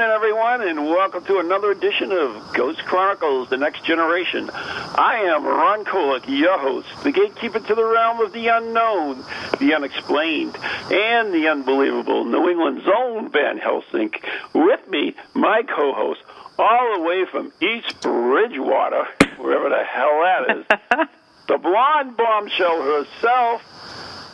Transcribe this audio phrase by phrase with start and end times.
[0.00, 4.48] evening, everyone, and welcome to another edition of Ghost Chronicles The Next Generation.
[4.54, 9.22] I am Ron Kolick, your host, the gatekeeper to the realm of the unknown,
[9.58, 10.56] the unexplained,
[10.90, 14.10] and the unbelievable, New England's own Van Helsing.
[14.54, 16.22] With me, my co host,
[16.58, 19.04] all the way from East Bridgewater,
[19.36, 21.08] wherever the hell that is,
[21.46, 23.62] the blonde bombshell herself,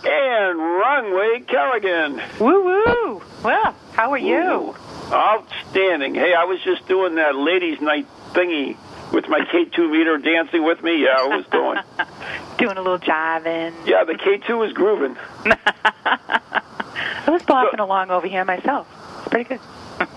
[0.05, 2.23] and Runway Kerrigan.
[2.39, 3.23] Woo woo!
[3.43, 4.37] Well, how are you?
[4.37, 4.77] Ooh,
[5.13, 6.15] outstanding.
[6.15, 8.77] Hey, I was just doing that ladies' night thingy
[9.13, 11.05] with my K2 meter dancing with me.
[11.05, 11.79] Yeah, I was doing.
[12.59, 13.75] Doing a little jiving.
[13.87, 15.15] Yeah, the K2 was grooving.
[15.45, 18.89] I was bopping along over here myself.
[19.19, 19.61] It's pretty good.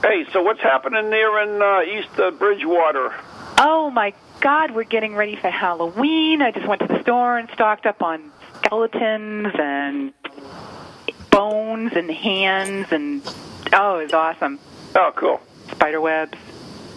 [0.01, 3.13] Hey, so what's happening there in uh, East uh, Bridgewater?
[3.57, 6.41] Oh my God, we're getting ready for Halloween.
[6.41, 10.13] I just went to the store and stocked up on skeletons and
[11.29, 13.21] bones and hands and
[13.73, 14.59] oh, it was awesome.
[14.95, 15.39] Oh, cool.
[15.71, 16.37] Spider webs,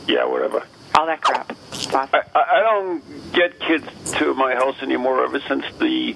[0.09, 0.63] Yeah, whatever.
[0.95, 1.51] all that crap.
[1.73, 2.21] It's awesome.
[2.35, 6.15] I, I I don't get kids to my house anymore ever since the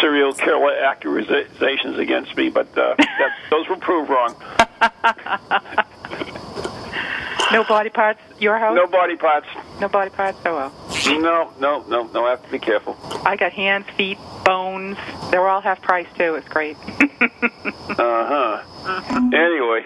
[0.00, 4.34] serial killer accusations against me, but uh, that, those were proved wrong.
[7.50, 8.20] No body parts.
[8.40, 8.76] Your house?
[8.76, 9.46] No body parts.
[9.80, 10.36] No body parts.
[10.44, 11.18] Oh well.
[11.18, 12.26] No, no, no, no.
[12.26, 12.94] I have to be careful.
[13.24, 14.98] I got hands, feet, bones.
[15.30, 16.34] They were all half price too.
[16.34, 16.76] It's great.
[17.98, 19.30] Uh huh.
[19.34, 19.82] Anyway,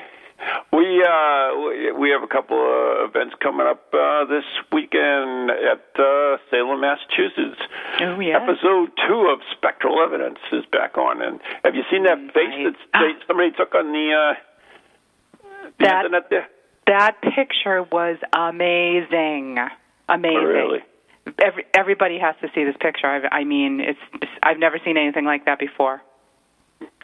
[0.72, 6.36] we uh, we- have a couple of events coming up uh, this weekend at uh,
[6.50, 7.60] Salem, Massachusetts.
[8.00, 8.36] Oh, yeah.
[8.42, 12.74] Episode two of Spectral Evidence is back on, and have you seen that face that
[12.92, 14.34] they, somebody took on the uh,
[15.78, 16.48] the That- internet there?
[16.86, 19.56] That picture was amazing.
[20.08, 20.42] Amazing.
[20.44, 20.78] Really?
[21.40, 23.06] Every, everybody has to see this picture.
[23.06, 24.00] I've, I mean, it's
[24.42, 26.02] I've never seen anything like that before.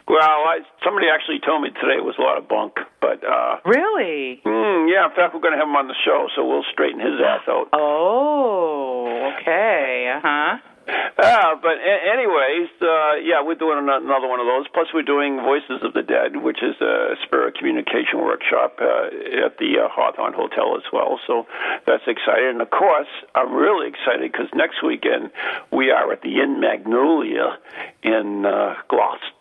[0.09, 3.57] Well, I, somebody actually told me today it was a lot of bunk, but uh,
[3.63, 4.41] Really?
[4.43, 5.05] mm, yeah.
[5.05, 7.45] In fact, we're going to have him on the show, so we'll straighten his ass
[7.47, 7.69] out.
[7.73, 10.11] Oh, okay.
[10.15, 10.57] Uh huh.
[10.89, 14.65] Uh, but a- anyways, uh, yeah, we're doing ano- another one of those.
[14.73, 19.59] Plus, we're doing Voices of the Dead, which is a spirit communication workshop uh, at
[19.59, 21.19] the uh, Hawthorne Hotel as well.
[21.27, 21.45] So
[21.85, 22.57] that's exciting.
[22.57, 25.29] And of course, I'm really excited because next weekend
[25.71, 27.59] we are at the Inn Magnolia
[28.01, 29.38] in uh, Gloucester,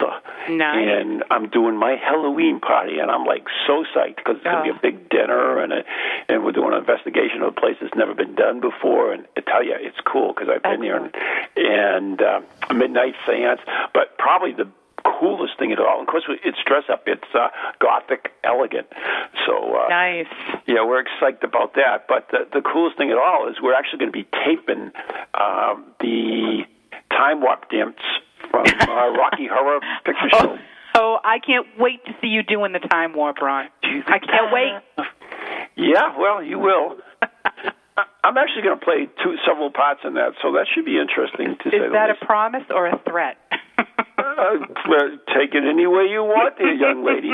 [0.49, 0.89] Nice.
[1.01, 4.71] and I'm doing my Halloween party, and I'm like so psyched because it's to be
[4.71, 4.77] Oh.
[4.77, 5.85] a big dinner, and a,
[6.29, 9.13] and we're doing an investigation of a place that's never been done before.
[9.13, 11.15] And I tell you, it's cool because I've been there and,
[11.57, 12.41] and uh,
[12.75, 13.61] midnight seance.
[13.95, 14.69] But probably the
[15.05, 17.05] coolest thing at all, of course, it's dress up.
[17.07, 17.49] It's uh,
[17.81, 18.87] gothic elegant.
[19.47, 20.27] So uh, Nice.
[20.67, 22.07] yeah, we're excited about that.
[22.09, 24.91] But the, the coolest thing at all is we're actually going to be taping
[25.35, 26.65] um, the
[27.11, 27.97] time warp dance
[28.65, 30.57] from uh, Rocky Horror Picture Show.
[31.01, 33.67] Oh, oh, I can't wait to see you doing the time warp, Ron.
[33.85, 34.73] I can't wait.
[35.77, 36.97] Yeah, well, you will.
[37.23, 37.73] I-
[38.25, 41.57] I'm actually going to play two several parts in that, so that should be interesting
[41.63, 43.37] to say Is the that a promise or a threat?
[44.19, 44.59] Uh,
[45.35, 47.31] take it any way you want, there, young lady.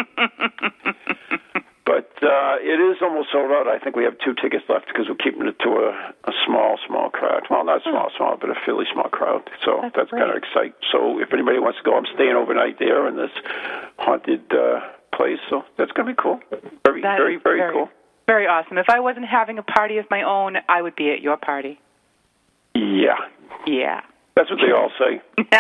[1.87, 3.69] But uh, it is almost sold out.
[3.69, 5.91] I think we have two tickets left because we're keeping it to a,
[6.25, 7.43] a small, small crowd.
[7.51, 9.43] Well, not small, small, but a fairly small crowd.
[9.65, 10.73] So That's that's, kind of exciting.
[10.91, 13.31] So if anybody wants to go, I'm staying overnight there in this
[13.99, 14.81] haunted uh,
[15.13, 15.39] place.
[15.51, 16.41] So that's going to be cool.
[16.87, 17.89] Very, That very, very, very- cool.
[18.27, 18.79] Very awesome.
[18.79, 21.79] If I wasn't having a party of my own, I would be at your party.
[22.75, 23.19] Yeah,
[23.67, 24.01] Yeah.
[24.37, 25.23] That's what they all say.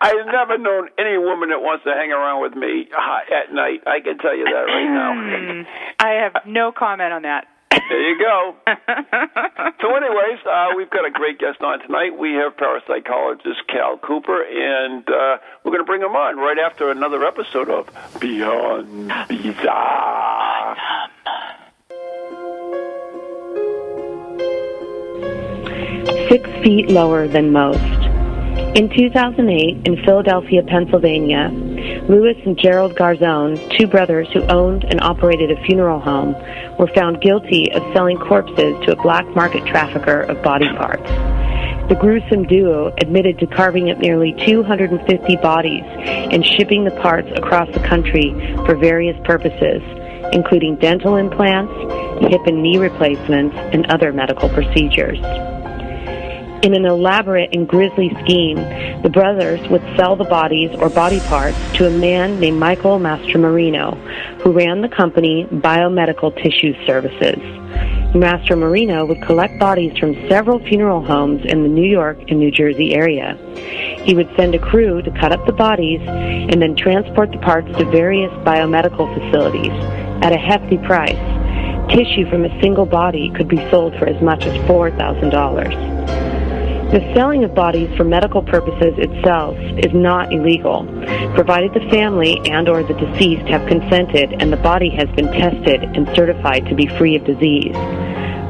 [0.00, 3.82] I've never known any woman that wants to hang around with me uh, at night.
[3.86, 5.12] I can tell you that right now.
[5.14, 5.62] Hmm.
[6.00, 7.46] I have no comment on that.
[7.88, 8.56] There you go.
[8.66, 12.18] so, anyways, uh, we've got a great guest on tonight.
[12.18, 16.90] We have parapsychologist Cal Cooper, and uh, we're going to bring him on right after
[16.90, 17.88] another episode of
[18.18, 20.76] Beyond Bizarre.
[26.28, 28.05] Six feet lower than most.
[28.76, 31.48] In 2008, in Philadelphia, Pennsylvania,
[32.10, 36.34] Louis and Gerald Garzone, two brothers who owned and operated a funeral home,
[36.78, 41.08] were found guilty of selling corpses to a black market trafficker of body parts.
[41.88, 47.72] The gruesome duo admitted to carving up nearly 250 bodies and shipping the parts across
[47.72, 48.34] the country
[48.66, 49.80] for various purposes,
[50.34, 51.72] including dental implants,
[52.30, 55.18] hip and knee replacements, and other medical procedures.
[56.62, 58.56] In an elaborate and grisly scheme,
[59.02, 63.94] the brothers would sell the bodies or body parts to a man named Michael Mastromarino,
[64.40, 67.38] who ran the company Biomedical Tissue Services.
[68.14, 72.94] Mastromarino would collect bodies from several funeral homes in the New York and New Jersey
[72.94, 73.36] area.
[74.04, 77.68] He would send a crew to cut up the bodies and then transport the parts
[77.76, 79.72] to various biomedical facilities
[80.24, 81.20] at a hefty price.
[81.90, 86.25] Tissue from a single body could be sold for as much as $4,000.
[86.92, 90.84] The selling of bodies for medical purposes itself is not illegal,
[91.34, 95.82] provided the family and or the deceased have consented and the body has been tested
[95.82, 97.74] and certified to be free of disease.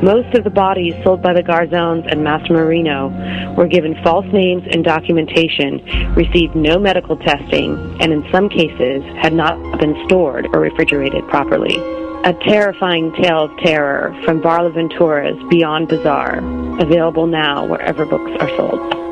[0.03, 4.85] Most of the bodies sold by the Garzones and Mastromarino were given false names and
[4.85, 5.83] documentation,
[6.15, 12.06] received no medical testing, and in some cases had not been stored or refrigerated properly.
[12.25, 16.39] A terrifying tale of terror from Varla Ventura's Beyond Bizarre,
[16.81, 19.07] available now wherever books are sold.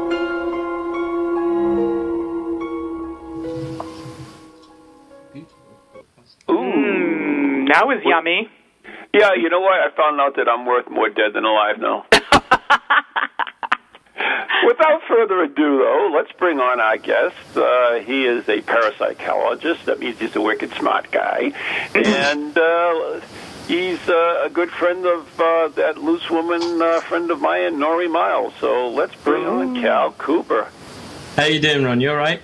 [7.75, 8.49] That was yummy.
[9.13, 9.81] Yeah, you know what?
[9.81, 12.07] I found out that I'm worth more dead than alive now.
[14.67, 17.37] Without further ado, though, let's bring on our guest.
[17.57, 19.85] Uh, he is a parapsychologist.
[19.85, 21.53] That means he's a wicked smart guy.
[21.95, 23.21] and uh,
[23.67, 28.11] he's uh, a good friend of uh, that loose woman uh, friend of mine, Nori
[28.11, 28.55] Miles.
[28.61, 30.69] So let's bring on Cal Cooper.
[31.37, 32.01] How you doing, Ron?
[32.01, 32.41] You all right?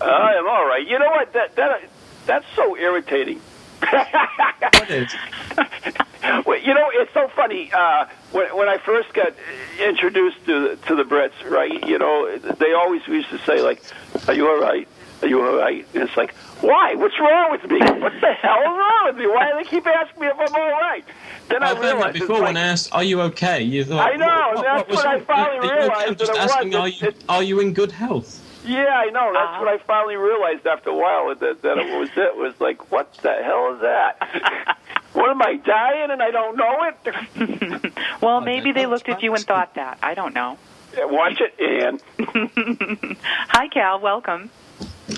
[0.00, 0.86] I am all right.
[0.86, 1.32] You know what?
[1.32, 1.82] That that
[2.26, 3.40] that's so irritating.
[3.80, 5.14] What is?
[6.22, 7.70] well, you know, it's so funny.
[7.72, 9.32] Uh, when when I first got
[9.80, 11.86] introduced to the, to the Brits, right?
[11.86, 13.82] You know, they always used to say like,
[14.28, 14.86] "Are you all right?
[15.22, 16.94] Are you all right?" And it's like, "Why?
[16.94, 17.78] What's wrong with me?
[17.80, 19.26] What the hell is wrong with me?
[19.26, 21.04] Why do they keep asking me if I'm all right?"
[21.48, 23.84] Then I I've done that realized before when like, I asked, "Are you okay?" You
[23.84, 26.38] thought, I know, What, that's was what I finally Are you realized I'm just that
[26.38, 26.50] it was.
[26.52, 28.38] asking, are you It- are you in good health?
[28.64, 29.32] Yeah, I know.
[29.32, 29.64] That's Uh-huh.
[29.64, 33.12] what I finally realized after a while that that it was it was like, what
[33.18, 34.76] the hell is that?
[35.12, 37.92] what am I dying and I don't know it?
[38.20, 39.98] Well, Oh, maybe they looked at you and thought that.
[40.02, 40.56] I don't know.
[40.96, 42.00] Watch it, Ann.
[43.48, 43.98] Hi, Cal.
[44.00, 44.50] Welcome.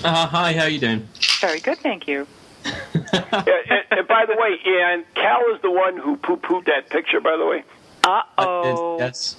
[0.03, 1.07] Uh, hi, how you doing?
[1.39, 2.25] Very good, thank you.
[2.65, 7.19] and, and, and by the way, Ann, Cal is the one who poo-pooed that picture.
[7.21, 7.63] By the way,
[8.03, 8.97] Uh I did, oh.
[8.99, 9.35] yes.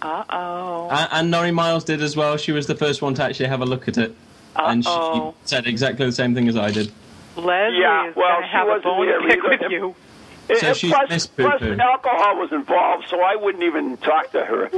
[0.00, 0.88] Uh oh.
[0.90, 2.36] And, and Nori Miles did as well.
[2.38, 4.14] She was the first one to actually have a look at it,
[4.56, 6.90] and she said exactly the same thing as I did.
[7.36, 9.48] Leslie Yeah, is well, going to she have a wasn't bone there to pick either.
[9.64, 9.94] with you.
[10.46, 11.80] And- So and she's plus, missed plus poo-poo.
[11.80, 14.70] alcohol was involved, so I wouldn't even talk to her.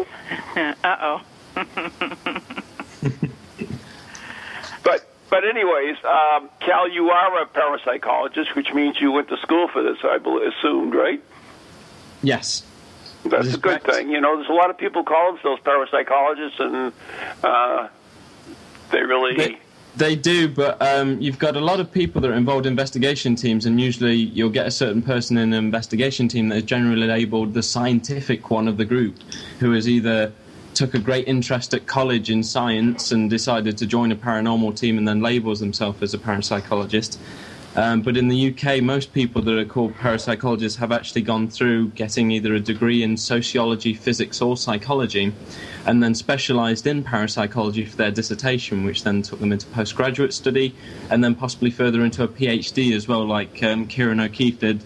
[0.85, 1.21] Uh oh.
[4.83, 9.67] But but anyways, um, Cal, you are a parapsychologist, which means you went to school
[9.69, 9.99] for this.
[10.05, 11.21] I bel- assumed, right?
[12.23, 12.63] Yes.
[13.25, 13.87] That's a good correct.
[13.87, 14.11] thing.
[14.11, 16.93] You know, there's a lot of people call themselves parapsychologists, and
[17.43, 17.89] uh,
[18.93, 19.37] they really.
[19.37, 19.59] They,
[19.97, 23.35] they do, but um, you've got a lot of people that are involved in investigation
[23.35, 27.07] teams, and usually you'll get a certain person in an investigation team that is generally
[27.07, 29.17] labelled the scientific one of the group,
[29.59, 30.33] who has either
[30.75, 34.99] took a great interest at college in science and decided to join a paranormal team
[34.99, 37.17] and then labels themselves as a parapsychologist.
[37.77, 41.89] Um, but in the UK, most people that are called parapsychologists have actually gone through
[41.89, 45.35] getting either a degree in sociology, physics, or psychology,
[45.85, 50.75] and then specialised in parapsychology for their dissertation, which then took them into postgraduate study,
[51.11, 54.83] and then possibly further into a PhD as well, like um, Ciarán O'Keeffe did,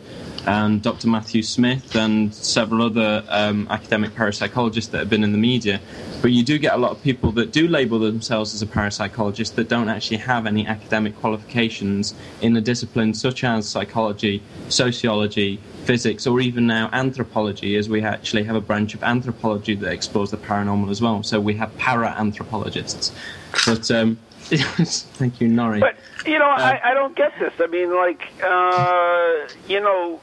[0.47, 1.09] and Dr.
[1.09, 5.81] Matthew Smith, and several other um, academic parapsychologists that have been in the media.
[6.23, 9.55] But you do get a lot of people that do label themselves as a parapsychologist
[9.55, 16.27] that don't actually have any academic qualifications in a discipline such as psychology, sociology, physics,
[16.27, 20.37] or even now anthropology, as we actually have a branch of anthropology that explores the
[20.37, 21.23] paranormal as well.
[21.23, 23.13] So we have para anthropologists.
[23.67, 24.19] But um,
[24.51, 25.81] thank you, Nori.
[25.81, 27.53] But you know, I, I don't get this.
[27.61, 30.21] I mean, like, uh, you know,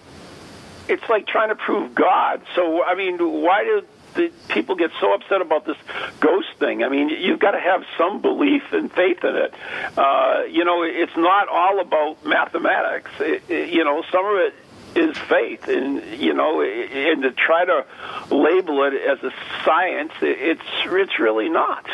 [0.89, 2.41] it's like trying to prove God.
[2.55, 3.81] So, I mean, why do
[4.15, 5.77] the people get so upset about this
[6.19, 6.83] ghost thing?
[6.83, 9.53] I mean, you've got to have some belief and faith in it.
[9.97, 13.11] Uh, you know, it's not all about mathematics.
[13.19, 14.53] It, it, you know, some of it
[14.95, 17.85] is faith, and you know, and to try to
[18.31, 19.31] label it as a
[19.63, 21.85] science, it's it's really not.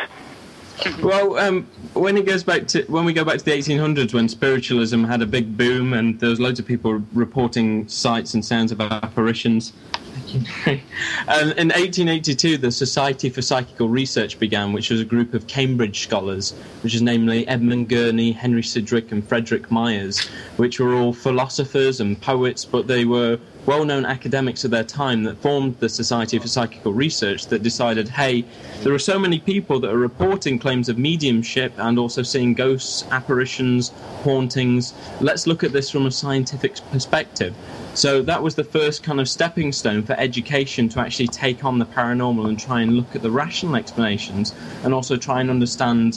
[1.01, 4.27] Well, um, when it goes back to when we go back to the 1800s, when
[4.27, 8.72] spiritualism had a big boom, and there was loads of people reporting sights and sounds
[8.72, 9.74] of apparitions.
[10.65, 16.01] um, in 1882, the Society for Psychical Research began, which was a group of Cambridge
[16.01, 20.27] scholars, which is namely Edmund Gurney, Henry Sidgwick, and Frederick Myers,
[20.58, 25.24] which were all philosophers and poets, but they were well known academics of their time
[25.24, 28.43] that formed the Society for Psychical Research that decided hey,
[28.82, 33.05] there are so many people that are reporting claims of mediumship and also seeing ghosts,
[33.12, 33.89] apparitions,
[34.24, 34.93] hauntings.
[35.22, 37.55] Let's look at this from a scientific perspective.
[37.93, 41.79] So that was the first kind of stepping stone for education to actually take on
[41.79, 44.53] the paranormal and try and look at the rational explanations
[44.84, 46.15] and also try and understand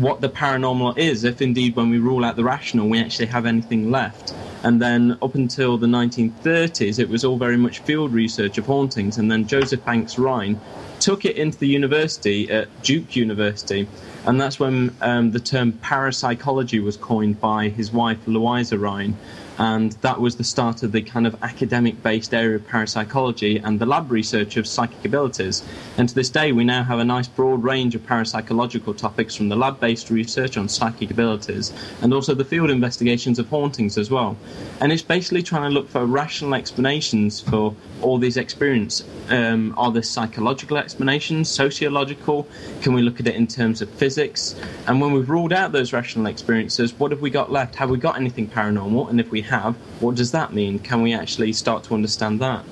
[0.00, 3.44] what the paranormal is, if indeed when we rule out the rational, we actually have
[3.44, 4.34] anything left.
[4.62, 9.18] And then up until the 1930s, it was all very much field research of hauntings.
[9.18, 10.60] And then Joseph Banks Rhine
[11.00, 13.88] took it into the university at Duke University.
[14.26, 19.16] And that's when um, the term parapsychology was coined by his wife, Louisa Rhine
[19.60, 23.78] and that was the start of the kind of academic based area of parapsychology and
[23.78, 25.62] the lab research of psychic abilities.
[25.98, 29.50] And to this day, we now have a nice broad range of parapsychological topics from
[29.50, 34.10] the lab based research on psychic abilities and also the field investigations of hauntings as
[34.10, 34.34] well.
[34.80, 39.06] And it's basically trying to look for rational explanations for all these experiences.
[39.28, 42.48] Um, are there psychological explanations, sociological?
[42.80, 44.58] Can we look at it in terms of physics?
[44.86, 47.74] And when we've ruled out those rational experiences, what have we got left?
[47.74, 49.10] Have we got anything paranormal?
[49.10, 50.78] And if we have, what does that mean?
[50.78, 52.64] Can we actually start to understand that?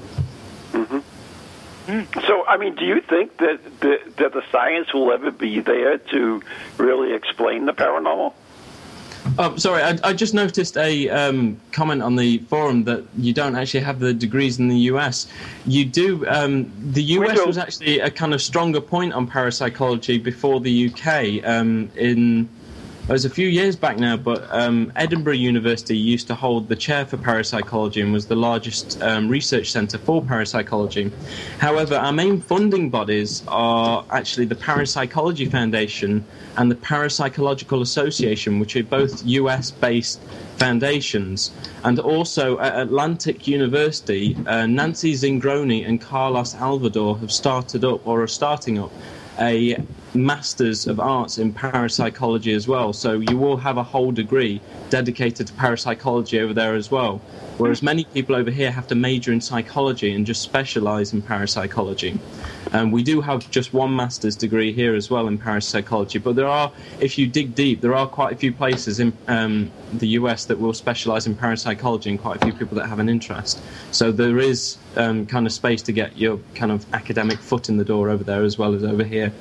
[0.73, 1.00] Mm-hmm.
[2.26, 5.97] So, I mean, do you think that, that that the science will ever be there
[5.99, 6.42] to
[6.76, 8.35] really explain the paranormal?
[9.38, 13.56] Oh, sorry, I, I just noticed a um, comment on the forum that you don't
[13.56, 15.28] actually have the degrees in the US.
[15.66, 16.26] You do.
[16.26, 21.47] Um, the US was actually a kind of stronger point on parapsychology before the UK.
[21.49, 22.49] Um, in
[23.09, 26.77] it was a few years back now, but um, Edinburgh University used to hold the
[26.77, 31.11] chair for parapsychology and was the largest um, research centre for parapsychology.
[31.59, 36.23] However, our main funding bodies are actually the Parapsychology Foundation
[36.59, 40.21] and the Parapsychological Association, which are both US based
[40.59, 41.50] foundations.
[41.85, 48.21] And also at Atlantic University, uh, Nancy Zingrone and Carlos Alvarado have started up or
[48.21, 48.93] are starting up
[49.38, 49.83] a
[50.15, 52.93] Masters of Arts in Parapsychology as well.
[52.93, 54.61] So you will have a whole degree
[54.91, 57.21] dedicated to parapsychology over there as well.
[57.59, 62.19] Whereas many people over here have to major in psychology and just specialize in parapsychology.
[62.73, 66.47] And we do have just one master's degree here as well in parapsychology, but there
[66.47, 70.45] are, if you dig deep, there are quite a few places in um, the US
[70.47, 73.61] that will specialize in parapsychology and quite a few people that have an interest.
[73.91, 77.77] So there is um, kind of space to get your kind of academic foot in
[77.77, 79.33] the door over there as well as over here.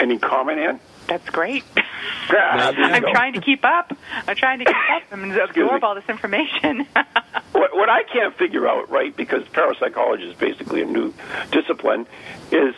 [0.00, 0.80] Any comment, Ann?
[1.06, 1.64] That's great.
[2.28, 3.96] I'm trying to keep up.
[4.26, 6.86] I'm trying to keep up and absorb all this information.
[7.52, 11.12] what, what I can't figure out, right, because parapsychology is basically a new
[11.50, 12.06] discipline,
[12.50, 12.74] is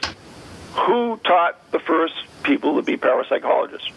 [0.73, 3.93] who taught the first people to be parapsychologists?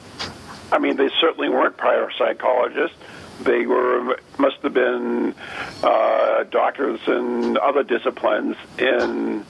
[0.72, 2.94] I mean, they certainly weren't parapsychologists.
[3.42, 5.36] They were must have been
[5.84, 8.58] uh, doctors in other disciplines.
[8.78, 9.46] And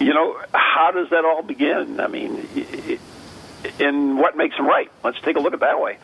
[0.00, 2.00] you know, how does that all begin?
[2.00, 2.48] I mean,
[3.78, 4.90] in what makes them right.
[5.04, 5.98] Let's take a look at that way.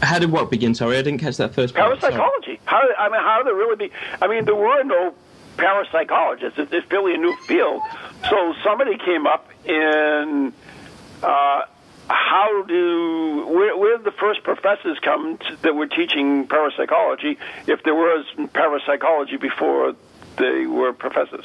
[0.00, 0.74] How did what begin?
[0.74, 2.00] Sorry, I didn't catch that first part.
[2.00, 2.58] Parapsychology.
[2.64, 3.92] How I mean, how did it really be?
[4.20, 5.14] I mean, there were no
[5.58, 6.58] parapsychologists.
[6.58, 7.82] It's, it's fairly a new field.
[8.28, 10.54] So somebody came up and
[11.22, 11.62] uh,
[12.08, 17.82] how do where, where did the first professors come to, that were teaching parapsychology if
[17.82, 19.94] there was parapsychology before
[20.38, 21.44] they were professors?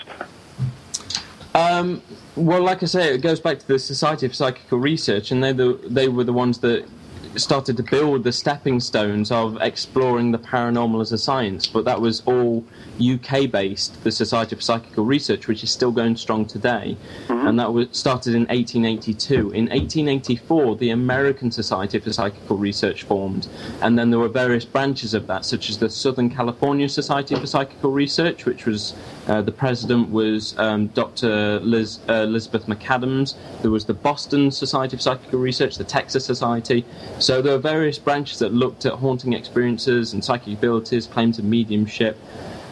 [1.59, 2.01] Um,
[2.35, 5.51] well, like I say, it goes back to the Society of Psychical Research, and they
[5.51, 6.87] the, they were the ones that
[7.35, 11.67] started to build the stepping stones of exploring the paranormal as a science.
[11.67, 12.65] But that was all
[12.99, 16.97] UK based, the Society for Psychical Research, which is still going strong today.
[17.27, 17.47] Mm-hmm.
[17.47, 19.51] And that was started in 1882.
[19.51, 23.47] In 1884, the American Society for Psychical Research formed.
[23.81, 27.47] And then there were various branches of that, such as the Southern California Society for
[27.47, 28.95] Psychical Research, which was
[29.27, 31.59] uh, the president was um, Dr.
[31.59, 33.35] Liz, uh, Elizabeth McAdams.
[33.61, 36.83] There was the Boston Society of Psychical Research, the Texas Society.
[37.19, 41.45] So there were various branches that looked at haunting experiences and psychic abilities, claims of
[41.45, 42.17] mediumship.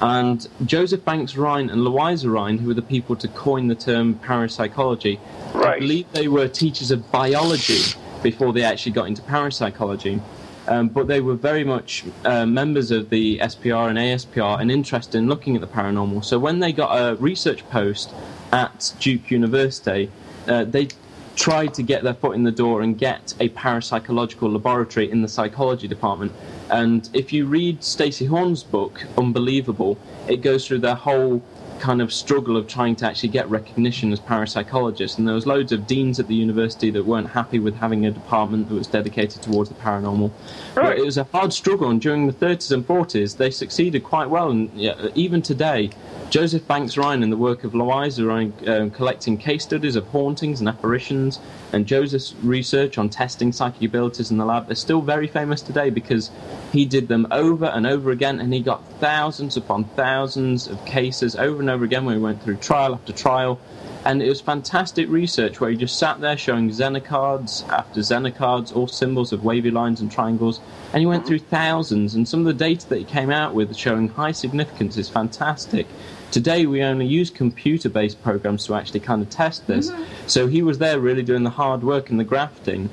[0.01, 4.15] And Joseph Banks Rhine and Louisa Rhine, who were the people to coin the term
[4.15, 5.19] parapsychology,
[5.53, 5.75] Right.
[5.75, 10.21] I believe they were teachers of biology before they actually got into parapsychology.
[10.67, 15.17] Um, but they were very much uh, members of the SPR and ASPR and interested
[15.17, 16.23] in looking at the paranormal.
[16.25, 18.13] So when they got a research post
[18.51, 20.11] at Duke University,
[20.47, 20.89] uh, they
[21.37, 25.27] tried to get their foot in the door and get a parapsychological laboratory in the
[25.27, 26.31] psychology department.
[26.69, 31.41] And if you read Stacy Horn's book, Unbelievable, it goes through their whole
[31.79, 35.17] kind of struggle of trying to actually get recognition as parapsychologists.
[35.17, 38.11] And there was loads of deans at the university that weren't happy with having a
[38.11, 40.31] department that was dedicated towards the paranormal.
[40.75, 40.99] But Right.
[40.99, 44.49] it was a hard struggle, and during the 30s and 40s, they succeeded quite well.
[44.49, 45.89] And yeah, even today,
[46.29, 50.59] Joseph Banks Rhine and the work of Louisa Rhine um, collecting case studies of hauntings
[50.59, 51.39] and apparitions,
[51.73, 55.89] and Joseph's research on testing psychic abilities in the lab, they're still very famous today
[55.89, 56.29] because
[56.71, 61.35] he did them over and over again, and he got thousands upon thousands of cases
[61.35, 63.59] over and over again where he went through trial after trial.
[64.05, 68.33] And it was fantastic research where he just sat there showing Zener cards after Zener
[68.33, 70.61] cards, all symbols of wavy lines and triangles.
[70.93, 73.75] And he went through thousands, and some of the data that he came out with
[73.75, 75.87] showing high significance is fantastic.
[76.31, 79.91] Today, we only use computer based programs to actually kind of test this.
[80.25, 82.89] So he was there really doing the hard work and the grafting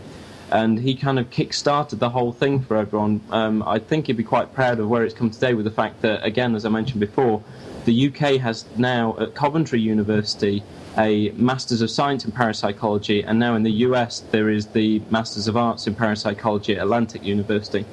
[0.50, 3.21] and he kind of kick-started the whole thing for everyone.
[3.31, 6.02] Um, I think he'd be quite proud of where it's come today with the fact
[6.02, 7.43] that, again, as I mentioned before,
[7.84, 10.62] the UK has now at Coventry University
[10.96, 15.48] a Masters of Science in Parapsychology, and now in the US there is the Masters
[15.48, 17.84] of Arts in Parapsychology at Atlantic University.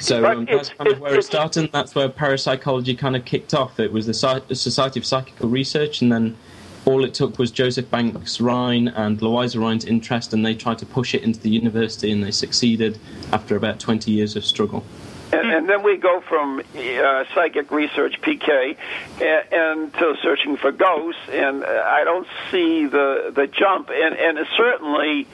[0.00, 3.54] So um, that's kind of where it started, and that's where parapsychology kind of kicked
[3.54, 3.78] off.
[3.78, 6.36] It was the the Society of Psychical Research, and then
[6.84, 10.86] all it took was Joseph Banks Rhine and Louisa Rhine's interest, and they tried to
[10.86, 12.98] push it into the university, and they succeeded
[13.32, 14.84] after about 20 years of struggle.
[15.32, 18.76] And, and then we go from uh, psychic research PK
[19.20, 24.46] and, and to searching for ghosts, and I don't see the the jump, and and
[24.56, 25.26] certainly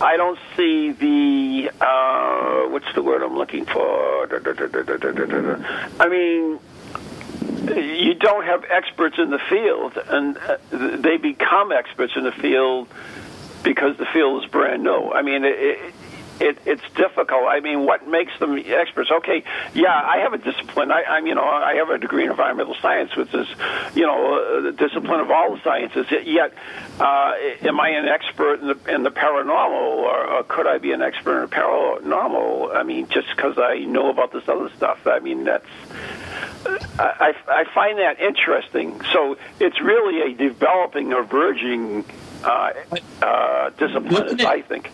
[0.00, 4.26] I don't see the uh, what's the word I'm looking for?
[6.00, 6.58] I mean.
[7.68, 12.88] You don't have experts in the field, and uh, they become experts in the field
[13.62, 15.10] because the field is brand new.
[15.12, 15.94] I mean, it,
[16.40, 17.44] it, it, it's difficult.
[17.48, 19.10] I mean, what makes them experts?
[19.10, 20.90] Okay, yeah, I have a discipline.
[20.90, 23.48] I, I'm, you know, I have a degree in environmental science, which is,
[23.94, 26.06] you know, uh, the discipline of all the sciences.
[26.10, 26.52] Yet,
[27.00, 30.92] uh, am I an expert in the in the paranormal, or, or could I be
[30.92, 32.74] an expert in the paranormal?
[32.74, 35.06] I mean, just because I know about this other stuff.
[35.06, 35.66] I mean, that's.
[36.98, 39.00] I, I find that interesting.
[39.12, 42.04] So it's really a developing or verging
[42.44, 42.72] uh,
[43.22, 44.90] uh, discipline, I think.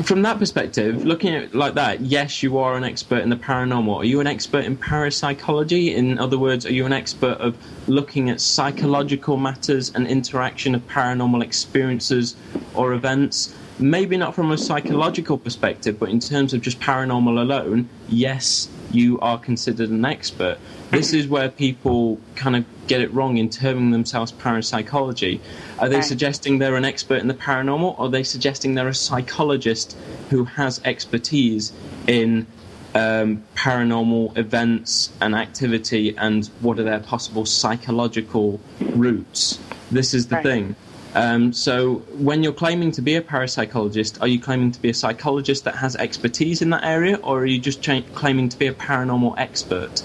[0.00, 3.36] From that perspective, looking at it like that, yes, you are an expert in the
[3.36, 3.98] paranormal.
[3.98, 5.94] Are you an expert in parapsychology?
[5.94, 10.80] In other words, are you an expert of looking at psychological matters and interaction of
[10.88, 12.34] paranormal experiences
[12.74, 13.54] or events?
[13.78, 19.20] Maybe not from a psychological perspective, but in terms of just paranormal alone, yes, you
[19.20, 20.58] are considered an expert.
[20.90, 25.40] This is where people kind of get it wrong in terming themselves parapsychology.
[25.78, 26.04] Are they Right.
[26.04, 29.96] suggesting they're an expert in the paranormal, or are they suggesting they're a psychologist
[30.30, 31.72] who has expertise
[32.06, 32.46] in
[32.94, 38.60] um, paranormal events and activity, and what are their possible psychological
[38.94, 39.58] roots?
[39.90, 40.42] This is the Right.
[40.42, 40.76] thing.
[41.14, 44.94] Um, so, when you're claiming to be a parapsychologist, are you claiming to be a
[44.94, 48.66] psychologist that has expertise in that area, or are you just cha- claiming to be
[48.66, 50.02] a paranormal expert?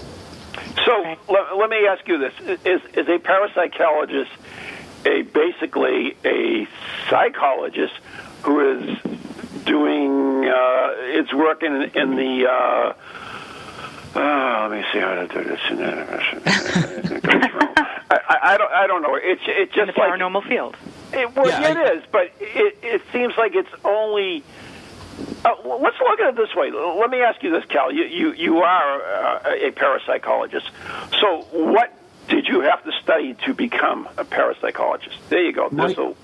[1.68, 1.80] So Okay.
[1.80, 4.28] let, let me ask you this: Is is a parapsychologist
[5.06, 6.66] a basically a
[7.08, 7.94] psychologist
[8.42, 8.98] who is
[9.64, 12.94] doing uh, its work in in the uh,
[14.18, 15.60] uh, let me see how to do this.
[18.10, 19.14] I, I, I don't I don't know.
[19.16, 20.76] It's it's in the just like paranormal field.
[21.12, 24.42] it, well, Yeah, it I- is, but it it seems like it's only.
[25.44, 26.70] Uh, let's look at it this way.
[26.70, 27.92] Let me ask you this, Cal.
[27.92, 30.68] You you, you are uh, a parapsychologist.
[31.20, 31.92] So, what
[32.28, 35.16] did you have to study to become a parapsychologist?
[35.28, 35.68] There you go.
[35.70, 36.16] My- So-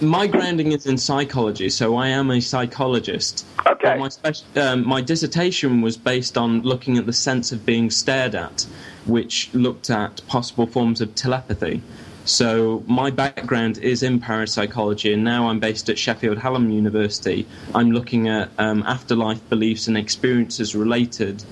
[0.00, 3.44] My grounding is in psychology, so I am a psychologist.
[3.66, 3.98] Okay.
[3.98, 8.36] My, spec- um, my dissertation was based on looking at the sense of being stared
[8.36, 8.64] at,
[9.06, 11.82] which looked at possible forms of telepathy.
[12.28, 17.46] So my background is in parapsychology, and now I'm based at Sheffield Hallam University.
[17.74, 21.42] I'm looking at um, afterlife beliefs and experiences related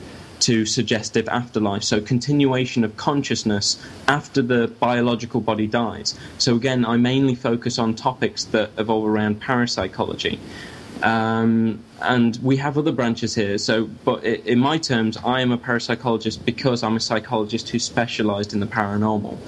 [0.40, 6.14] to suggestive afterlife, so continuation of consciousness after the biological body dies.
[6.36, 10.38] So again, I mainly focus on topics that evolve around parapsychology.
[11.02, 13.58] Um, and we have other branches here.
[13.58, 18.52] So, but in my terms, I am a parapsychologist because I'm a psychologist who specialised
[18.52, 19.38] in the paranormal.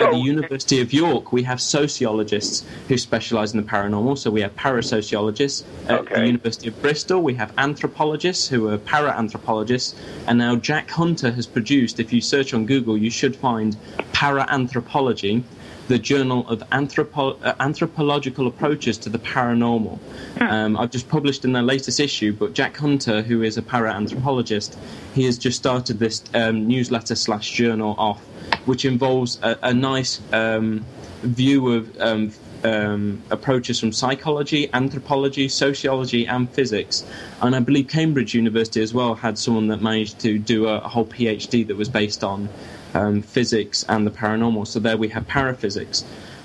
[0.00, 4.18] At the University of York, we have sociologists who specialise in the paranormal.
[4.18, 5.64] So we have parasociologists.
[5.88, 6.14] At Okay.
[6.16, 9.94] the University of Bristol, we have anthropologists who are para-anthropologists.
[10.26, 11.98] And now Jack Hunter has produced.
[11.98, 13.76] If you search on Google, you should find
[14.12, 15.44] para-anthropology.
[15.88, 20.00] The Journal of Anthropo- uh, Anthropological Approaches to the Paranormal.
[20.40, 23.92] Um, I've just published in their latest issue, but Jack Hunter, who is a para
[23.94, 24.76] anthropologist,
[25.14, 28.20] he has just started this um, newsletter slash journal off,
[28.66, 30.84] which involves a, a nice um,
[31.22, 32.32] view of um,
[32.64, 37.04] um, approaches from psychology, anthropology, sociology, and physics.
[37.40, 40.88] And I believe Cambridge University as well had someone that managed to do a, a
[40.88, 42.48] whole PhD that was based on
[42.94, 44.66] um, physics and the paranormal.
[44.66, 46.04] So there we have paraphysics.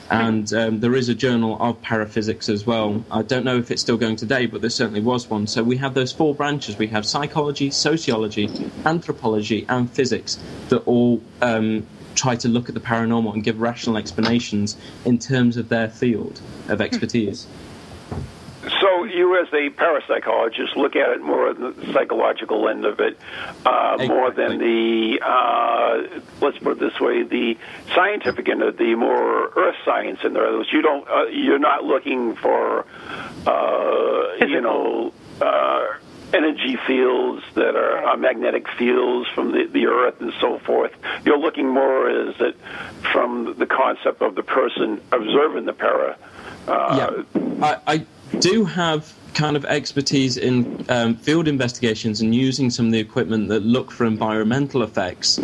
[0.10, 3.06] And um, there is a journal of paraphysics as well.
[3.10, 5.48] I don't know if it's still going today, but there certainly was one.
[5.48, 6.78] So we have those four branches.
[6.78, 8.50] We have psychology, sociology,
[8.86, 13.98] anthropology, and physics that all um, try to look at the paranormal and give rational
[13.98, 17.48] explanations in terms of their field of expertise.
[18.80, 23.18] So you, as a parapsychologist, look at it more on the psychological end of it,
[23.66, 27.58] uh, more than the uh, let's put it this way, the
[27.96, 30.20] scientific end of the more earth science.
[30.24, 32.86] In other words, you don't, uh, you're not looking for,
[33.48, 35.12] uh, you know.
[36.34, 40.94] Energy fields that are uh, magnetic fields from the, the earth and so forth.
[41.26, 42.56] You're looking more as it
[43.12, 46.18] from the concept of the person observing the para.
[46.68, 48.06] Uh, yeah, I, I
[48.40, 53.50] do have kind of expertise in um, field investigations and using some of the equipment
[53.50, 55.40] that look for environmental effects,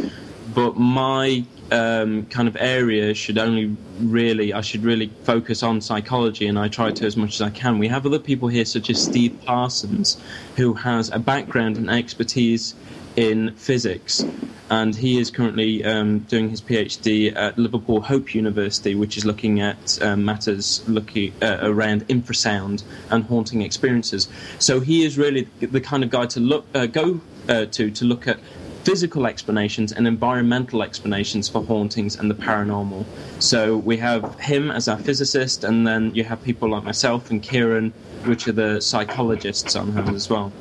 [0.54, 6.48] but my um, kind of area should only really I should really focus on psychology,
[6.48, 7.78] and I try to as much as I can.
[7.78, 10.18] We have other people here, such as Steve Parsons,
[10.56, 12.76] who has a background and expertise
[13.16, 14.26] in physics,
[14.70, 19.60] and he is currently um, doing his PhD at Liverpool Hope University, which is looking
[19.60, 24.28] at um, matters looking uh, around infrasound and haunting experiences.
[24.60, 28.06] So he is really the kind of guy to look uh, go uh, to to
[28.06, 28.40] look at
[28.88, 33.04] physical explanations and environmental explanations for hauntings and the paranormal.
[33.40, 37.44] So we have him as our physicist, and then you have people like myself and
[37.44, 37.92] Ciarán,
[38.24, 40.54] which are the psychologists on hand as well.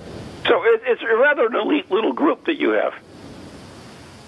[0.49, 2.95] So it, it's rather an elite little group that you have.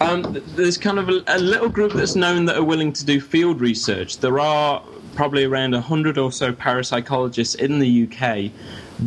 [0.00, 3.20] Um, there's kind of a, a little group that's known that are willing to do
[3.20, 4.18] field research.
[4.18, 4.80] There are
[5.16, 8.52] probably around 100 or so parapsychologists in the UK,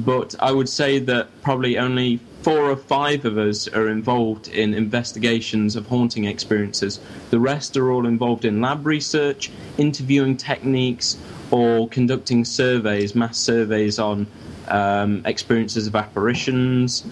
[0.05, 4.73] but I would say that probably only four or five of us are involved in
[4.73, 6.99] investigations of haunting experiences.
[7.29, 11.17] The rest are all involved in lab research, interviewing techniques,
[11.51, 14.27] or conducting surveys, mass surveys on
[14.67, 17.05] um, experiences of apparitions,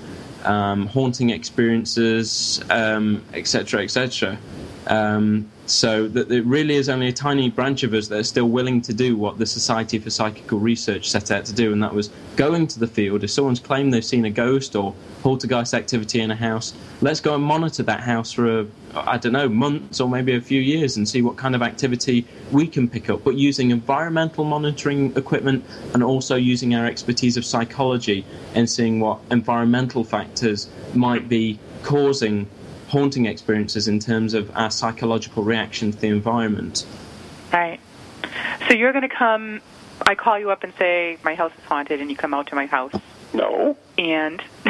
[0.46, 4.38] um, haunting experiences, um, etc., etc.
[4.88, 8.50] Um, so that it really is only a tiny branch of us that are still
[8.50, 11.94] willing to do what the Society for Psychical Research set out to do, and that
[11.94, 13.24] was going to the field.
[13.24, 17.36] If someone's claimed they've seen a ghost or poltergeist activity in a house, let's go
[17.36, 20.98] and monitor that house for, a, I don't know, months or maybe a few years
[20.98, 23.24] and see what kind of activity we can pick up.
[23.24, 29.20] But using environmental monitoring equipment and also using our expertise of psychology and seeing what
[29.30, 32.48] environmental factors might be causing
[32.90, 36.86] haunting experiences in terms of our psychological reaction to the environment.
[37.54, 37.80] Right.
[38.68, 39.62] So you're going to come.
[40.02, 42.56] I call you up and say my house is haunted, and you come out to
[42.56, 42.94] my house.
[43.34, 43.78] No.
[43.98, 44.42] And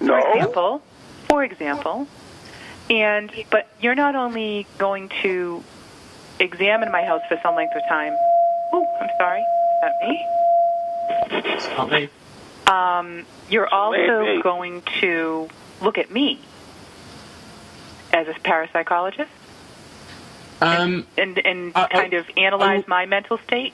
[0.00, 0.20] No.
[0.20, 0.82] for example,
[1.28, 2.06] for example,
[2.88, 5.62] and but you're not only going to
[6.40, 8.14] examine my house for some length of time.
[8.72, 9.40] Oh, I'm sorry.
[9.40, 10.26] Is that me?
[11.52, 12.08] It's not me.
[12.66, 14.42] Um, you're also Maybe.
[14.42, 15.48] going to
[15.80, 16.40] look at me
[18.12, 19.28] as a parapsychologist
[20.60, 23.72] Um, and and I- I- kind of analyze I- my mental state.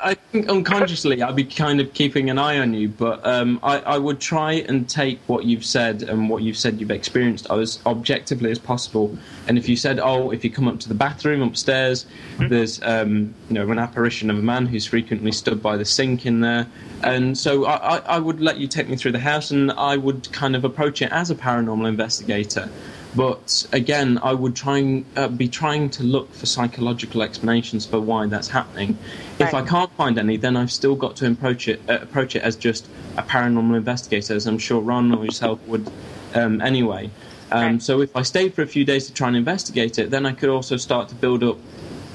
[0.00, 3.80] I think unconsciously I'd be kind of keeping an eye on you, but um, I,
[3.80, 7.78] I would try and take what you've said and what you've said you've experienced as
[7.84, 9.18] objectively as possible.
[9.46, 12.06] And if you said, "Oh, if you come up to the bathroom upstairs,
[12.38, 16.24] there's um, you know an apparition of a man who's frequently stood by the sink
[16.24, 16.66] in there,"
[17.02, 19.98] and so I, I, I would let you take me through the house, and I
[19.98, 22.70] would kind of approach it as a paranormal investigator.
[23.16, 28.00] But again, I would try and uh, be trying to look for psychological explanations for
[28.00, 28.98] why that's happening.
[29.38, 32.42] If I can't find any, then I've still got to approach it uh, approach it
[32.42, 35.90] as just a paranormal investigator, as I'm sure Ron or yourself would
[36.34, 37.10] um, anyway.
[37.50, 37.82] Um, Right.
[37.82, 40.32] So if I stayed for a few days to try and investigate it, then I
[40.32, 41.56] could also start to build up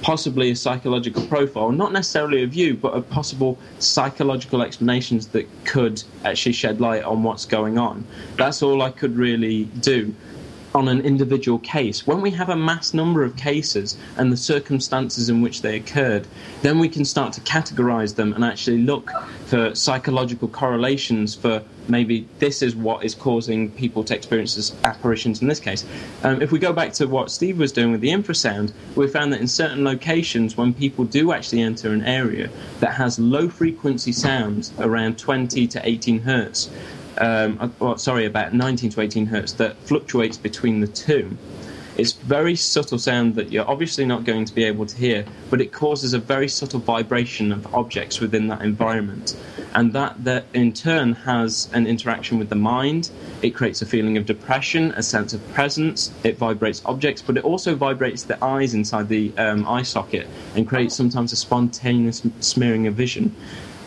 [0.03, 6.03] possibly a psychological profile, not necessarily of you, but of possible psychological explanations that could
[6.23, 8.05] actually shed light on what's going on.
[8.35, 10.13] That's all I could really do
[10.73, 12.07] on an individual case.
[12.07, 16.27] When we have a mass number of cases and the circumstances in which they occurred,
[16.61, 19.11] then we can start to categorize them and actually look
[19.45, 25.47] for psychological correlations for maybe this is what is causing people to experience apparitions in
[25.47, 25.85] this case.
[26.23, 29.33] Um, if we go back to what Steve was doing with the infrasound, we found
[29.33, 34.11] that in certain locations, when people do actually enter an area that has low frequency
[34.11, 36.69] sounds around 20 to 18 hertz,
[37.17, 41.37] um, uh, well, sorry, about 19 to 18 hertz that fluctuates between the two.
[41.95, 45.61] It's very subtle sound that you're obviously not going to be able to hear, but
[45.61, 49.35] it causes a very subtle vibration of objects within that environment.
[49.75, 53.11] And that, that in turn has an interaction with the mind.
[53.43, 56.11] It creates a feeling of depression, a sense of presence.
[56.23, 60.67] It vibrates objects, but it also vibrates the eyes inside the um, eye socket and
[60.67, 63.35] creates sometimes a spontaneous smearing of vision.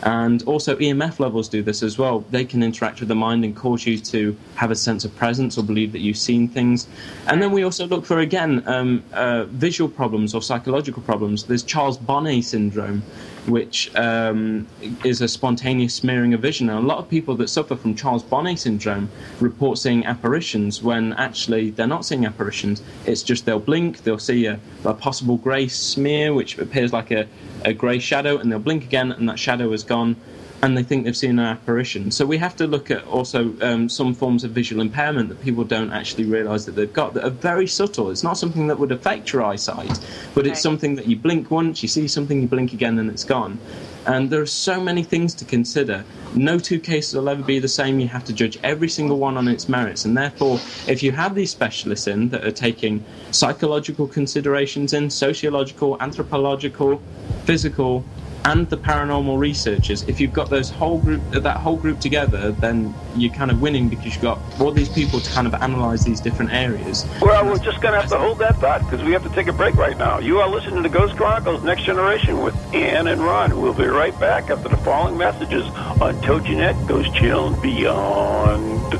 [0.03, 2.23] And also, EMF levels do this as well.
[2.29, 5.57] They can interact with the mind and cause you to have a sense of presence
[5.57, 6.87] or believe that you've seen things.
[7.25, 11.45] And then we also look for, again, um, uh, visual problems or psychological problems.
[11.45, 13.01] There's Charles Bonnet syndrome,
[13.47, 14.67] which um,
[15.03, 16.69] is a spontaneous smearing of vision.
[16.69, 21.13] And a lot of people that suffer from Charles Bonnet syndrome report seeing apparitions when
[21.13, 22.81] actually they're not seeing apparitions.
[23.05, 27.27] It's just they'll blink, they'll see a, a possible grey smear, which appears like a,
[27.65, 30.15] a grey shadow, and they'll blink again, and that shadow is gone
[30.63, 32.09] and they think they've seen an apparition.
[32.09, 35.63] So we have to look at also um, some forms of visual impairment that people
[35.63, 38.09] don't actually realise that they've got that are very subtle.
[38.09, 39.99] It's not something that would affect your eyesight,
[40.33, 43.23] but it's something that you blink once, you see something, you blink again, and it's
[43.23, 43.59] gone.
[44.07, 46.05] And there are so many things to consider.
[46.33, 47.99] No two cases will ever be the same.
[47.99, 50.05] You have to judge every single one on its merits.
[50.05, 55.97] And therefore, if you have these specialists in that are taking psychological considerations in, sociological,
[56.01, 57.01] anthropological,
[57.43, 58.05] physical,
[58.47, 62.95] and the paranormal researchers, if you've got those whole group, that whole group together, then
[63.17, 66.21] you're kind of winning because you've got all these people to kind of analyze these
[66.21, 67.05] different areas.
[67.21, 69.47] Well, we're just going to have to hold that thought because we have to take
[69.47, 70.19] a break right now.
[70.19, 73.61] You are listening to Ghost Chronicles Next Generation with Ann and Ron.
[73.61, 75.65] We'll be right back after the following messages
[75.99, 78.93] on TogiNet, Ghost Channel, beyond.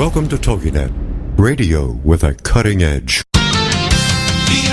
[0.00, 3.22] Welcome to TogiNet, radio with a cutting edge.
[3.34, 3.40] The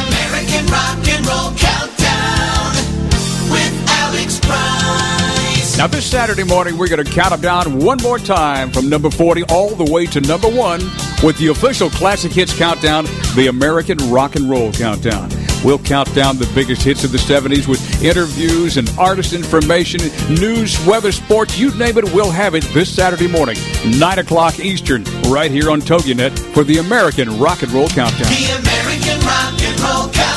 [0.07, 2.71] American Rock and Roll Countdown
[3.51, 5.77] with Alex Price.
[5.77, 9.09] Now, this Saturday morning, we're going to count them down one more time from number
[9.09, 10.79] 40 all the way to number one
[11.21, 13.03] with the official Classic Hits Countdown,
[13.35, 15.29] the American Rock and Roll Countdown.
[15.63, 20.83] We'll count down the biggest hits of the 70s with interviews and artist information, news,
[20.85, 25.51] weather, sports, you name it, we'll have it this Saturday morning, 9 o'clock Eastern, right
[25.51, 28.29] here on TogiNet for the American Rock and Roll Countdown.
[28.29, 30.36] The American Rock and Roll Countdown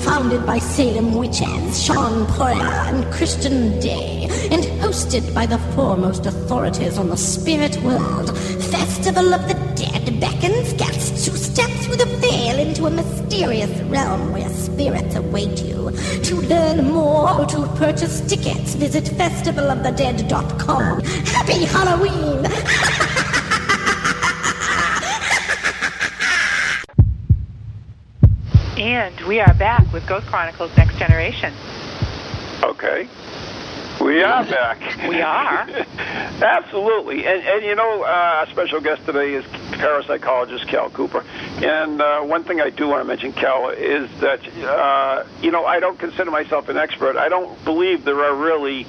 [0.00, 6.98] founded by Salem witches Shawn Poirier and Christian Day, and hosted by the foremost authorities
[6.98, 8.36] on the spirit world.
[8.38, 14.32] Festival of the Dead beckons guests to step through the veil into a mysterious realm
[14.32, 15.90] where spirits await you.
[16.24, 21.00] To learn more or to purchase tickets, visit festivalofthedead.com.
[21.00, 23.24] Happy Halloween!
[28.88, 31.52] And we are back with Ghost Chronicles Next Generation.
[32.62, 33.06] Okay.
[34.00, 34.80] We are back.
[35.06, 35.68] We are.
[36.42, 37.26] Absolutely.
[37.26, 41.22] And, and you know, uh, our special guest today is parapsychologist Cal Cooper.
[41.62, 45.66] And uh, one thing I do want to mention, Cal, is that, uh, you know,
[45.66, 47.18] I don't consider myself an expert.
[47.18, 48.84] I don't believe there are really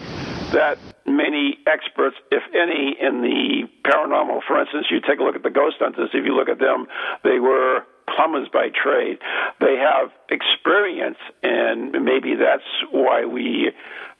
[0.54, 4.44] that many experts, if any, in the paranormal.
[4.48, 6.12] For instance, you take a look at the ghost hunters.
[6.14, 6.88] If you look at them,
[7.26, 7.84] they were
[8.15, 9.19] plumbers by trade.
[9.60, 13.72] They have experience, and maybe that's why we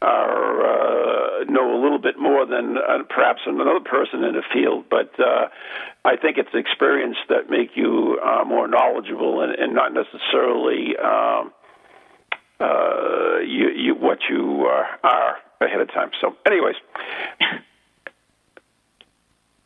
[0.02, 4.86] are uh, know a little bit more than uh, perhaps another person in the field.
[4.90, 5.48] But uh,
[6.06, 11.52] I think it's experience that make you uh, more knowledgeable, and, and not necessarily um,
[12.60, 16.12] uh, you, you what you uh, are ahead of time.
[16.22, 16.76] So, anyways.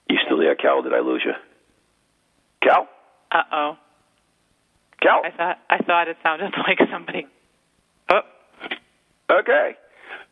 [0.09, 0.83] You still there, Cal?
[0.83, 1.31] Did I lose you?
[2.61, 2.87] Cal?
[3.31, 3.77] Uh oh.
[5.03, 5.21] Cal?
[5.23, 7.27] I thought I thought it sounded like somebody.
[8.09, 8.21] Oh,
[9.29, 9.75] Okay.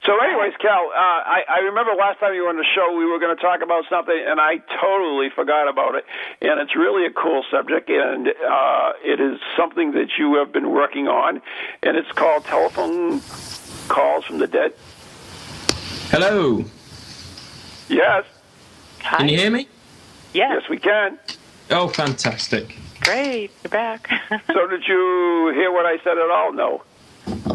[0.04, 3.06] So, anyways, Cal, uh, I, I remember last time you were on the show, we
[3.06, 6.06] were going to talk about something, and I totally forgot about it.
[6.42, 10.72] And it's really a cool subject, and uh, it is something that you have been
[10.72, 11.40] working on,
[11.84, 13.22] and it's called telephone
[13.90, 14.74] calls from the dead.
[16.10, 16.66] Hello.
[17.88, 18.26] Yes.
[19.02, 19.68] Can you hear me?
[20.34, 21.20] yes, Yes, we can.
[21.70, 22.76] Oh, fantastic.
[23.02, 24.10] Great, you're back.
[24.48, 26.54] So, did you hear what I said at all?
[26.54, 26.84] No.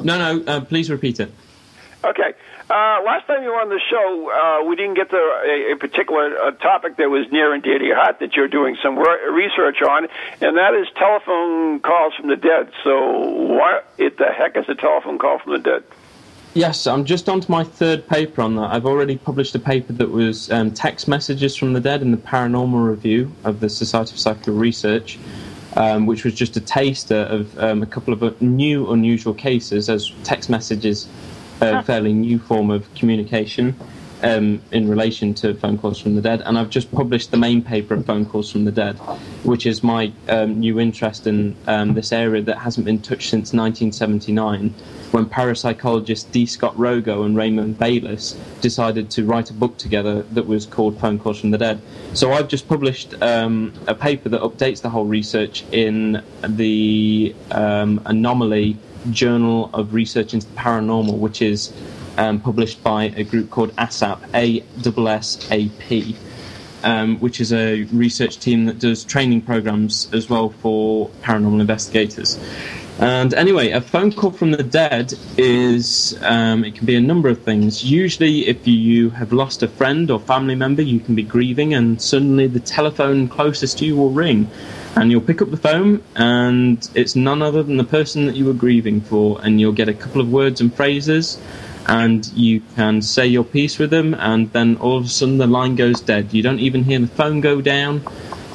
[0.04, 0.44] No, no.
[0.46, 1.32] Uh, please repeat it.
[2.04, 2.34] Okay.
[2.68, 5.76] Uh, last time you were on the show, uh, we didn't get to a, a
[5.76, 8.98] particular uh, topic that was near and dear to your heart that you're doing some
[8.98, 10.08] re- research on,
[10.40, 12.70] and that is telephone calls from the dead.
[12.84, 13.20] So,
[13.54, 15.84] what it the heck is a telephone call from the dead?
[16.56, 18.72] Yes, I'm just on to my third paper on that.
[18.72, 22.16] I've already published a paper that was um, text messages from the dead in the
[22.16, 25.18] Paranormal Review of the Society of Psychical Research,
[25.74, 29.90] um, which was just a taster of um, a couple of uh, new unusual cases,
[29.90, 31.06] as text messages
[31.60, 33.76] a fairly new form of communication
[34.22, 36.42] um, in relation to phone calls from the dead.
[36.42, 38.96] And I've just published the main paper of phone calls from the dead,
[39.44, 43.52] which is my um, new interest in um, this area that hasn't been touched since
[43.52, 44.74] 1979,
[45.12, 46.46] when parapsychologists D.
[46.46, 51.18] Scott Rogo and Raymond Bayless decided to write a book together that was called Phone
[51.18, 51.80] Calls from the Dead.
[52.14, 58.00] So I've just published um, a paper that updates the whole research in the um,
[58.06, 58.76] Anomaly
[59.10, 61.72] Journal of Research into the Paranormal, which is
[62.16, 66.16] um, published by a group called ASAP, A S S A P,
[66.82, 72.38] um, which is a research team that does training programs as well for paranormal investigators.
[72.98, 77.28] And anyway, a phone call from the dead is um, it can be a number
[77.28, 77.84] of things.
[77.84, 82.00] Usually, if you have lost a friend or family member, you can be grieving, and
[82.00, 84.48] suddenly the telephone closest to you will ring,
[84.94, 88.46] and you'll pick up the phone, and it's none other than the person that you
[88.46, 91.38] were grieving for, and you'll get a couple of words and phrases,
[91.88, 95.46] and you can say your piece with them, and then all of a sudden the
[95.46, 96.32] line goes dead.
[96.32, 98.02] You don't even hear the phone go down,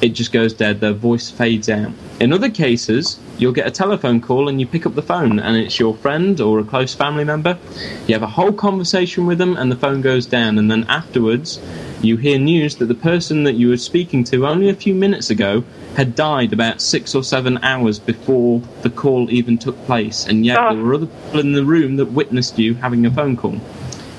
[0.02, 1.92] it just goes dead, their voice fades out.
[2.20, 5.56] In other cases, you'll get a telephone call and you pick up the phone, and
[5.56, 7.58] it's your friend or a close family member.
[8.06, 11.60] You have a whole conversation with them, and the phone goes down, and then afterwards,
[12.02, 15.30] you hear news that the person that you were speaking to only a few minutes
[15.30, 15.64] ago
[15.96, 20.58] had died about six or seven hours before the call even took place, and yet
[20.58, 20.74] Oh.
[20.74, 23.60] there were other people in the room that witnessed you having a phone call.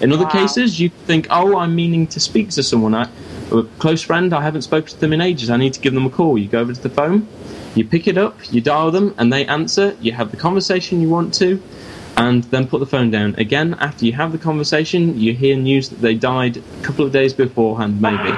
[0.02, 0.30] In other Wow.
[0.32, 2.94] cases, you think, "Oh, I'm meaning to speak to someone.
[2.94, 3.08] I,
[3.52, 4.34] a close friend.
[4.34, 5.50] I haven't spoken to them in ages.
[5.50, 7.28] I need to give them a call." You go over to the phone,
[7.76, 9.96] you pick it up, you dial them, and they answer.
[10.02, 11.60] You have the conversation you want to,
[12.18, 13.36] and then put the phone down.
[13.38, 17.12] Again, after you have the conversation, you hear news that they died a couple of
[17.12, 18.38] days beforehand, maybe.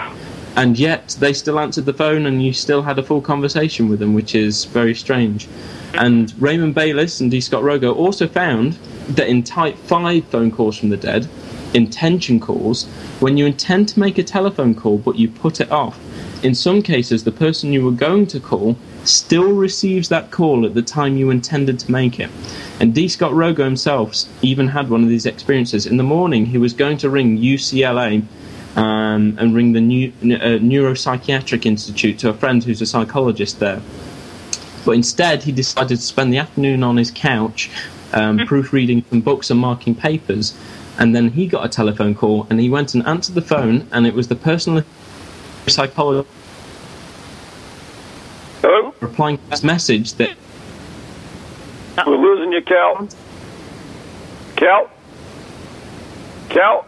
[0.56, 4.00] And yet, they still answered the phone, and you still had a full conversation with
[4.00, 5.50] them, which is very strange.
[5.94, 7.42] And Raymond Bayless and D.
[7.42, 8.74] Scott Rogo also found
[9.10, 11.28] that in type 5 phone calls from the dead,
[11.74, 12.86] intention calls,
[13.20, 16.00] when you intend to make a telephone call but you put it off,
[16.44, 20.74] in some cases the person you were going to call still receives that call at
[20.74, 22.30] the time you intended to make it.
[22.80, 23.08] And D.
[23.08, 25.86] Scott Rogo himself even had one of these experiences.
[25.86, 28.24] In the morning, he was going to ring UCLA
[28.76, 33.82] um, and ring the Neu- uh, Neuropsychiatric Institute to a friend who's a psychologist there.
[34.86, 37.72] But instead, he decided to spend the afternoon on his couch,
[38.14, 40.58] um, proofreading some books and marking papers.
[40.98, 44.06] And then he got a telephone call, and he went and answered the phone, and
[44.06, 44.84] it was the personal
[45.68, 46.30] psychologist?
[49.06, 50.36] Replying to this message that
[52.06, 53.08] We're losing you, Cal.
[54.56, 54.90] Cal?
[56.50, 56.86] Cal?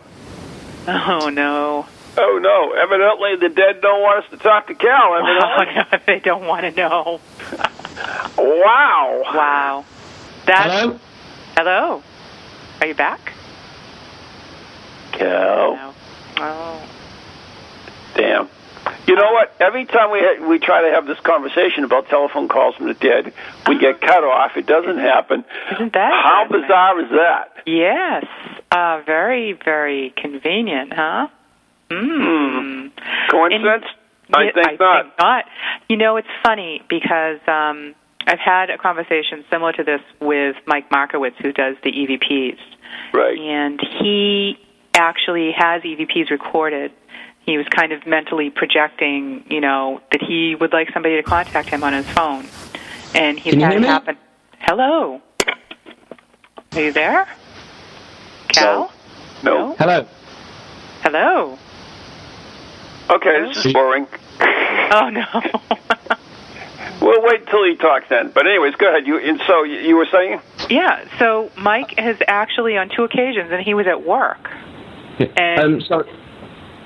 [0.88, 1.86] Oh no.
[2.20, 2.72] Oh, no.
[2.74, 5.76] Evidently, the dead don't want us to talk to Cal, Oh evidently.
[5.92, 7.20] no, they don't want to know.
[8.38, 9.22] Wow.
[9.34, 9.86] Wow.
[10.46, 11.00] That's hello.
[11.56, 12.04] hello.
[12.82, 13.34] Are you back?
[15.12, 15.76] Cal.
[15.76, 15.94] No.
[16.38, 16.88] Oh.
[18.16, 18.50] Damn.
[19.07, 19.54] You know what?
[19.60, 22.94] Every time we ha- we try to have this conversation about telephone calls from the
[22.94, 23.34] dead,
[23.68, 24.52] we get cut off.
[24.56, 25.44] It doesn't happen.
[25.74, 27.64] Isn't that How bizarre is that?
[27.66, 28.26] Yes.
[28.72, 31.28] Uh, very, very convenient, huh?
[31.92, 32.88] Hmm.
[33.30, 33.86] Coincidence?
[34.34, 35.04] I think not.
[35.06, 35.46] think not.
[35.90, 37.96] You know, it's funny because um,
[38.26, 42.58] I've had a conversation similar to this with Mike Markowitz, who does the EVPs,
[43.14, 43.38] Right.
[43.40, 44.58] and he
[44.96, 46.92] actually has EVPs recorded.
[47.48, 51.70] He was kind of mentally projecting, you know, that he would like somebody to contact
[51.70, 52.46] him on his phone,
[53.16, 53.88] and he's Can you had hear it me?
[53.88, 54.18] happen.
[54.60, 55.22] Hello,
[56.74, 57.26] are you there,
[58.50, 58.92] Cal?
[59.44, 59.76] No.
[59.80, 60.06] Hello.
[61.04, 61.58] Hello.
[63.10, 64.08] Okay, this is boring.
[64.42, 65.26] Oh no.
[67.00, 68.32] We'll wait till he talks then.
[68.34, 69.06] But anyways, go ahead.
[69.08, 70.42] You and so you, you were saying?
[70.70, 71.06] yeah.
[71.20, 74.50] So Mike has actually on two occasions, and he was at work.
[75.38, 76.04] And Um, so,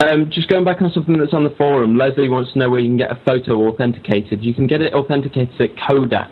[0.08, 2.80] um, just going back on something that's on the forum, Leslie wants to know where
[2.80, 4.44] you can get a photo authenticated.
[4.44, 6.32] You can get it authenticated at Kodak.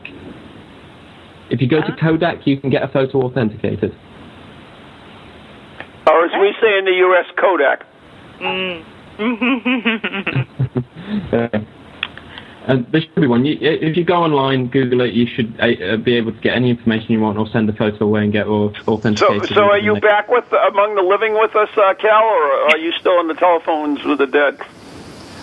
[1.49, 3.91] If you go to Kodak, you can get a photo authenticated.
[6.07, 7.85] Or as we say in the U.S., Kodak.
[8.39, 8.85] Mm.
[12.67, 13.45] and there should be one.
[13.45, 16.69] You, if you go online, Google it, you should uh, be able to get any
[16.69, 19.49] information you want or send a photo away and get au- So, authenticated.
[19.49, 22.91] so are you back with among the living with us, uh, Cal, or are you
[22.93, 24.59] still on the telephones with the dead?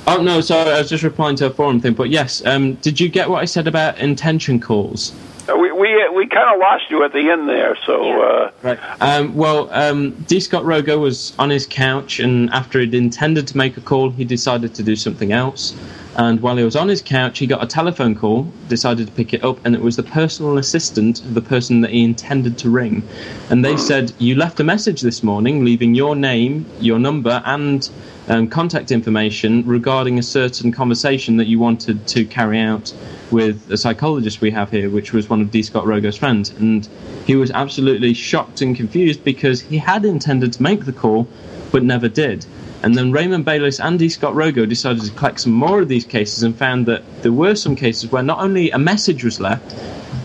[0.08, 1.94] Oh no, sorry, I was just replying to a forum thing.
[1.94, 5.12] But yes, um, did you get what I said about intention calls?
[5.48, 7.76] Uh, We we we kind of lost you at the end there.
[7.86, 8.78] So uh, Right.
[9.00, 10.38] Um, well, um, D.
[10.38, 14.24] Scott Rogo was on his couch, and after he'd intended to make a call, he
[14.24, 15.74] decided to do something else.
[16.18, 19.34] And while he was on his couch, he got a telephone call, decided to pick
[19.34, 22.70] it up, and it was the personal assistant of the person that he intended to
[22.70, 23.06] ring.
[23.50, 27.88] And they said, You left a message this morning leaving your name, your number, and
[28.28, 32.94] um, contact information regarding a certain conversation that you wanted to carry out
[33.30, 35.62] with a psychologist we have here, which was one of D.
[35.62, 36.48] Scott Rogo's friends.
[36.48, 36.88] And
[37.26, 41.28] he was absolutely shocked and confused because he had intended to make the call,
[41.72, 42.46] but never did.
[42.83, 44.09] And then Raymond Bayless and D.
[44.09, 47.55] Scott Rogo decided to collect some more of these cases and found that there were
[47.55, 49.74] some cases where not only a message was left,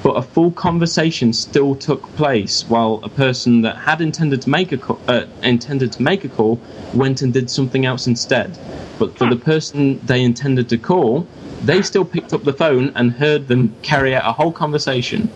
[0.03, 4.71] but a full conversation still took place while a person that had intended to make
[4.71, 6.59] a call, uh, intended to make a call
[6.93, 8.57] went and did something else instead.
[8.97, 11.27] But for the person they intended to call,
[11.63, 15.29] they still picked up the phone and heard them carry out a whole conversation,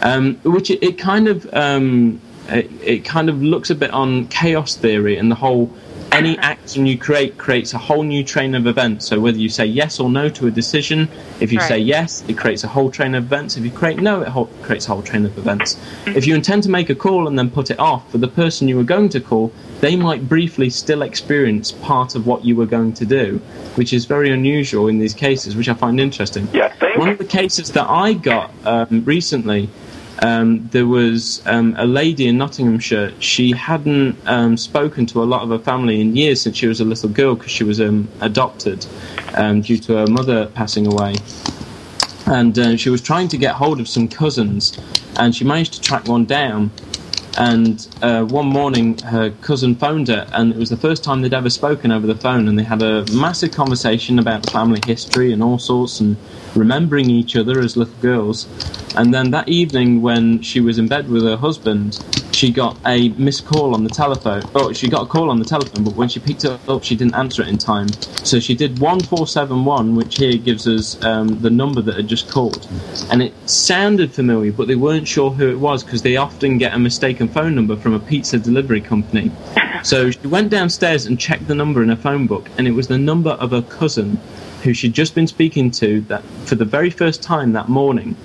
[0.00, 4.26] um, which it, it kind of um, it, it kind of looks a bit on
[4.28, 5.72] chaos theory and the whole
[6.12, 9.06] any action you create creates a whole new train of events.
[9.06, 11.08] So whether you say yes or no to a decision,
[11.40, 13.56] if you say yes, it creates a whole train of events.
[13.56, 15.78] If you create no, it whole, creates a whole train of events.
[16.06, 18.68] If you intend to make a call and then put it off for the person
[18.68, 22.66] you were going to call, they might briefly still experience part of what you were
[22.66, 23.38] going to do,
[23.74, 26.48] which is very unusual in these cases, which I find interesting.
[26.52, 26.72] yeah.
[26.96, 29.70] One of the cases that I got um, recently,
[30.22, 33.12] um, there was um, a lady in Nottinghamshire.
[33.18, 36.80] She hadn't um, spoken to a lot of her family in years since she was
[36.80, 38.86] a little girl because she was um, adopted
[39.34, 41.16] um, due to her mother passing away.
[42.26, 44.78] And uh, she was trying to get hold of some cousins,
[45.16, 46.70] and she managed to track one down.
[47.38, 51.32] And uh, one morning, her cousin phoned her, and it was the first time they'd
[51.32, 52.48] ever spoken over the phone.
[52.48, 56.16] And they had a massive conversation about family history and all sorts, and
[56.54, 58.46] remembering each other as little girls.
[58.96, 61.98] And then that evening, when she was in bed with her husband,
[62.42, 64.42] she got a missed call on the telephone.
[64.56, 66.96] Oh, she got a call on the telephone, but when she picked it up, she
[66.96, 67.86] didn't answer it in time.
[68.24, 72.66] So she did 1471, which here gives us um, the number that had just called.
[73.12, 76.74] And it sounded familiar, but they weren't sure who it was because they often get
[76.74, 79.30] a mistaken phone number from a pizza delivery company.
[79.84, 82.88] So she went downstairs and checked the number in her phone book, and it was
[82.88, 84.18] the number of her cousin
[84.64, 88.16] who she'd just been speaking to that for the very first time that morning.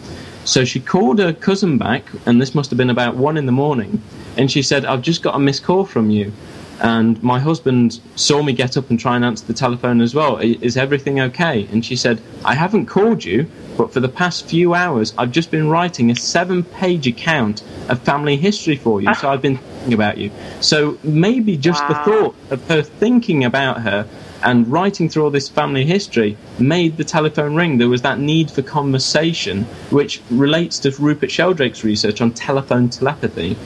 [0.47, 3.51] So she called her cousin back, and this must have been about one in the
[3.51, 4.01] morning,
[4.37, 6.31] and she said, I've just got a missed call from you.
[6.79, 10.37] And my husband saw me get up and try and answer the telephone as well.
[10.37, 11.67] Is everything okay?
[11.71, 15.51] And she said, I haven't called you, but for the past few hours, I've just
[15.51, 19.13] been writing a seven page account of family history for you.
[19.15, 20.31] So I've been thinking about you.
[20.61, 24.07] So maybe just the thought of her thinking about her
[24.43, 27.77] and writing through all this family history made the telephone ring.
[27.77, 33.57] There was that need for conversation, which relates to Rupert Sheldrake's research on telephone telepathy.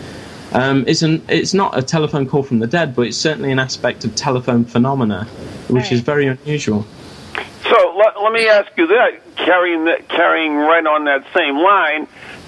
[0.54, 3.60] Um, it's, an, it's not a telephone call from the dead, but it's certainly an
[3.60, 5.26] aspect of telephone phenomena,
[5.70, 6.86] which is very unusual.
[7.64, 12.08] So let, let me ask you that, carrying that, carrying right on that same line,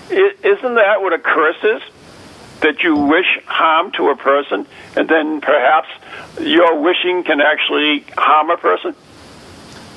[0.09, 1.81] isn't that what a curse is?
[2.63, 5.89] That you wish harm to a person, and then perhaps
[6.39, 8.95] your wishing can actually harm a person.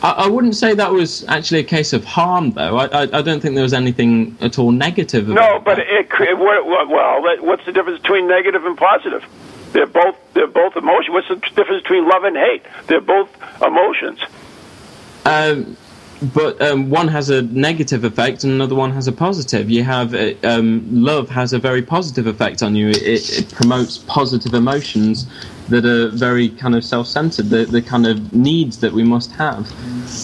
[0.03, 2.77] I, wouldn't say that was actually a case of harm, though.
[2.77, 5.27] I, I, I don't think there was anything at all negative.
[5.27, 5.87] No, but that.
[5.89, 9.25] it, what, well, what's the difference between negative and positive?
[9.73, 11.11] They're both they're both emotions.
[11.11, 12.63] What's the difference between love and hate?
[12.87, 13.31] They're both
[13.63, 14.21] emotions.
[15.25, 15.77] Um,
[16.23, 19.69] but um, one has a negative effect and another one has a positive.
[19.69, 22.89] You have uh, um, love has a very positive effect on you.
[22.89, 25.27] It, it promotes positive emotions
[25.69, 29.71] that are very kind of self-centered, the, the kind of needs that we must have.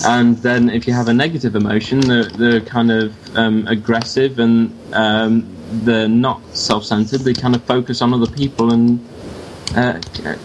[0.06, 4.72] And then if you have a negative emotion, they're, they're kind of um, aggressive and
[4.94, 5.46] um,
[5.84, 7.20] they're not self-centered.
[7.20, 9.04] They kind of focus on other people and
[9.76, 10.00] uh,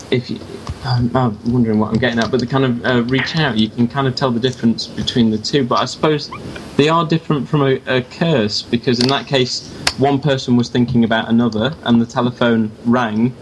[0.09, 0.39] if you,
[0.83, 3.69] I'm, I'm wondering what I'm getting at, but the kind of uh, reach out, you
[3.69, 5.65] can kind of tell the difference between the two.
[5.65, 6.29] But I suppose
[6.77, 11.03] they are different from a, a curse because in that case, one person was thinking
[11.03, 13.35] about another, and the telephone rang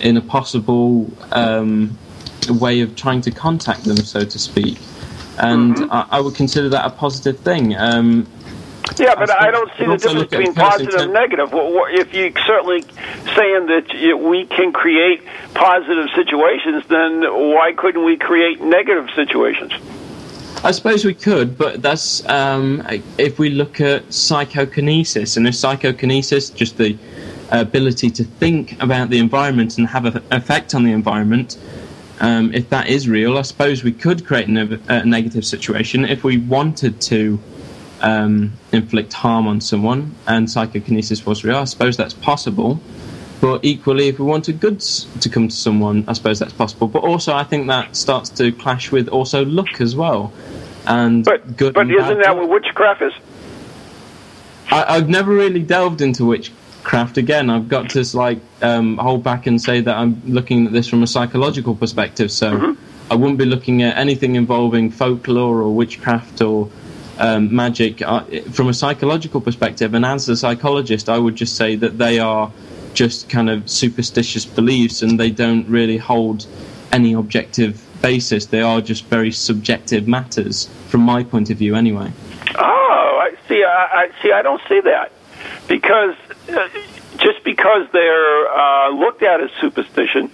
[0.00, 1.96] in a possible um,
[2.48, 4.78] way of trying to contact them, so to speak.
[5.38, 7.74] And I, I would consider that a positive thing.
[7.76, 8.26] Um,
[8.96, 11.50] Yeah, but I don't see the difference between positive and negative.
[11.52, 12.82] If you certainly
[13.34, 15.22] saying that we can create
[15.54, 19.72] positive situations, then why couldn't we create negative situations?
[20.62, 22.86] I suppose we could, but that's um,
[23.18, 26.96] if we look at psychokinesis, and if psychokinesis, just the
[27.50, 31.58] ability to think about the environment and have an effect on the environment,
[32.20, 36.38] um, if that is real, I suppose we could create a negative situation if we
[36.38, 37.38] wanted to
[38.00, 41.56] um, inflict harm on someone, and psychokinesis was real.
[41.56, 42.80] I suppose that's possible.
[43.40, 46.88] But equally, if we wanted goods to come to someone, I suppose that's possible.
[46.88, 50.32] But also, I think that starts to clash with also luck as well.
[50.86, 53.12] And but, good But isn't that what witchcraft is?
[54.70, 57.18] I, I've never really delved into witchcraft.
[57.18, 60.88] Again, I've got to like um, hold back and say that I'm looking at this
[60.88, 62.30] from a psychological perspective.
[62.30, 62.76] So
[63.10, 66.70] I wouldn't be looking at anything involving folklore or witchcraft or
[67.18, 69.94] um, magic I, from a psychological perspective.
[69.94, 72.52] And as a psychologist, I would just say that they are
[72.94, 76.46] just kind of superstitious beliefs, and they don't really hold
[76.92, 78.46] any objective basis.
[78.46, 82.12] They are just very subjective matters, from my point of view, anyway.
[82.56, 83.64] Oh, I see.
[83.64, 84.30] I, I see.
[84.32, 85.10] I don't see that
[85.68, 86.14] because
[86.48, 86.68] uh,
[87.18, 90.30] just because they're uh, looked at as superstition,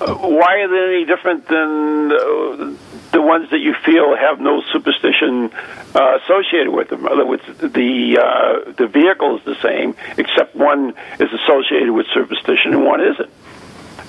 [0.00, 2.74] uh, why are they any different than uh,
[3.12, 5.50] the ones that you feel have no superstition
[5.94, 7.00] uh, associated with them?
[7.00, 12.06] In other words, the uh, the vehicle is the same, except one is associated with
[12.14, 13.30] superstition and one isn't.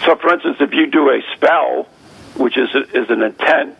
[0.06, 1.88] So, for instance, if you do a spell,
[2.36, 3.78] which is is an intent,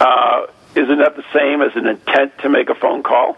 [0.00, 3.36] uh, isn't that the same as an intent to make a phone call?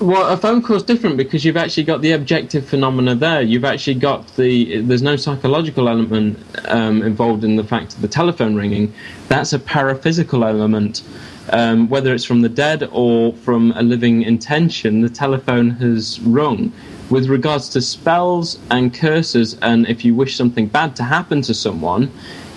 [0.00, 3.42] Well, a phone call is different because you've actually got the objective phenomena there.
[3.42, 6.38] You've actually got the there's no psychological element
[6.68, 8.94] um, involved in the fact of the telephone ringing.
[9.28, 11.02] That's a paraphysical element.
[11.50, 16.72] Um, whether it's from the dead or from a living intention, the telephone has rung.
[17.10, 21.52] With regards to spells and curses, and if you wish something bad to happen to
[21.52, 22.10] someone,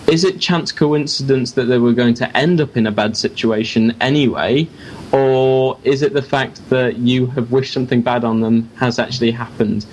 [0.07, 3.95] is it chance coincidence that they were going to end up in a bad situation
[3.99, 4.69] anyway?
[5.13, 9.29] Or is it the fact that you have wished something bad on them has actually
[9.31, 9.85] happened?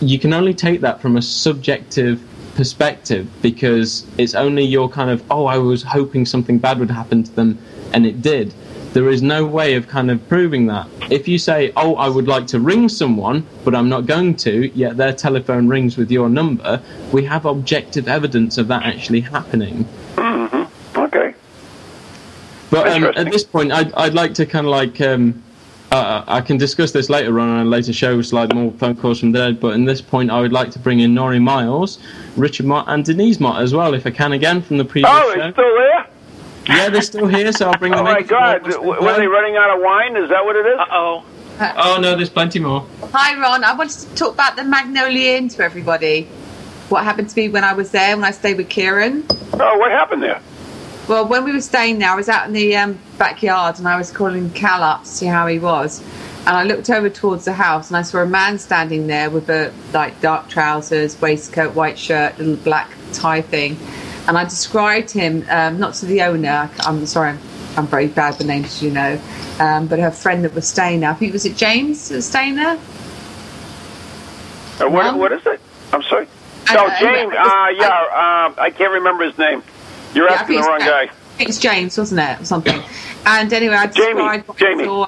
[0.00, 2.22] You can only take that from a subjective
[2.54, 7.22] perspective because it's only your kind of, oh, I was hoping something bad would happen
[7.22, 7.58] to them
[7.94, 8.52] and it did.
[8.92, 10.88] There is no way of kind of proving that.
[11.10, 14.70] If you say, oh, I would like to ring someone, but I'm not going to,
[14.74, 19.84] yet their telephone rings with your number, we have objective evidence of that actually happening.
[20.16, 20.45] Hmm.
[22.80, 23.00] Okay.
[23.00, 25.42] But um, at this point, I'd, I'd like to kind of like um,
[25.92, 29.20] uh, I can discuss this later on in a later show, like more phone calls
[29.20, 29.60] from the dead.
[29.60, 31.98] But in this point, I would like to bring in Nori Miles,
[32.36, 35.34] Richard Mott, and Denise Mott as well, if I can again from the previous Oh,
[35.34, 35.40] show.
[35.42, 36.06] it's still there?
[36.68, 38.00] Yeah, they're still here, so I'll bring them.
[38.00, 38.26] Oh them my in.
[38.26, 38.64] God!
[38.64, 40.16] W- Were they running out of wine?
[40.16, 40.78] Is that what it is?
[40.80, 41.24] Uh oh.
[41.60, 42.84] Oh no, there's plenty more.
[43.12, 43.62] Hi, Ron.
[43.64, 46.24] I wanted to talk about the Magnolia Inn to everybody.
[46.88, 49.24] What happened to me when I was there, when I stayed with Ciarán.
[49.54, 50.40] Oh, what happened there?
[51.08, 53.96] Well, when we were staying there, I was out in the um, backyard and I
[53.96, 56.02] was calling Cal up to see how he was.
[56.40, 59.48] And I looked over towards the house and I saw a man standing there with
[59.48, 63.78] a like dark trousers, waistcoat, white shirt, little black tie thing.
[64.26, 66.68] And I described him um, not to the owner.
[66.80, 67.38] I'm sorry, I'm,
[67.76, 69.20] I'm very bad with names, you know.
[69.60, 71.10] Um, but her friend that was staying there.
[71.10, 72.78] I think was it James that was staying there.
[74.80, 75.60] Uh, what, what is it?
[75.92, 76.26] I'm sorry.
[76.72, 77.32] No, James.
[77.32, 79.62] Uh, yeah, uh, I can't remember his name.
[80.16, 81.10] You're Yeah, asking the wrong guy.
[81.38, 82.82] It's James, wasn't it, or something?
[83.26, 85.06] And anyway, I described what I saw.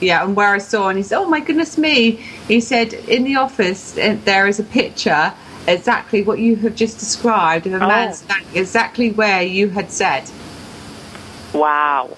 [0.00, 3.24] Yeah, and where I saw, and he said, "Oh my goodness me!" He said, "In
[3.24, 5.32] the office, uh, there is a picture."
[5.66, 8.12] Exactly what you have just described of a man Oh.
[8.12, 10.24] standing exactly where you had said.
[11.54, 12.10] Wow.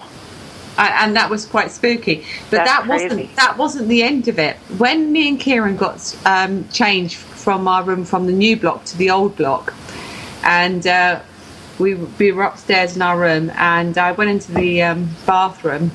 [0.78, 2.24] Uh, and that was quite spooky.
[2.50, 4.56] But That's that wasn't that wasn't the end of it.
[4.78, 8.96] When me and Ciarán got um, changed from our room from the new block to
[8.96, 9.74] the old block,
[10.42, 11.20] and uh,
[11.78, 15.90] we we were upstairs in our room, and I went into the um, bathroom.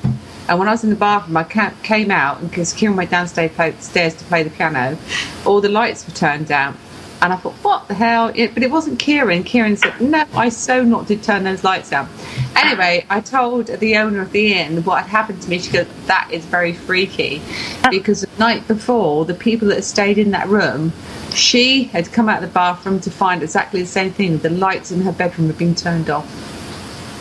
[0.48, 1.44] And when I was in the bathroom, I
[1.82, 3.52] came out because Ciarán went downstairs
[3.82, 4.98] stairs to play the piano.
[5.46, 6.76] All the lights were turned down,
[7.22, 8.32] And I thought, what the hell?
[8.34, 9.44] It, but it wasn't Ciarán.
[9.44, 12.08] Ciarán said, no, I so not did turn those lights down.
[12.56, 15.58] Anyway, I told the owner of the inn what had happened to me.
[15.58, 17.42] She goes, that is very freaky.
[17.90, 20.94] Because the night before, the people that had stayed in that room,
[21.34, 24.38] she had come out of the bathroom to find exactly the same thing.
[24.38, 26.26] The lights in her bedroom had been turned off.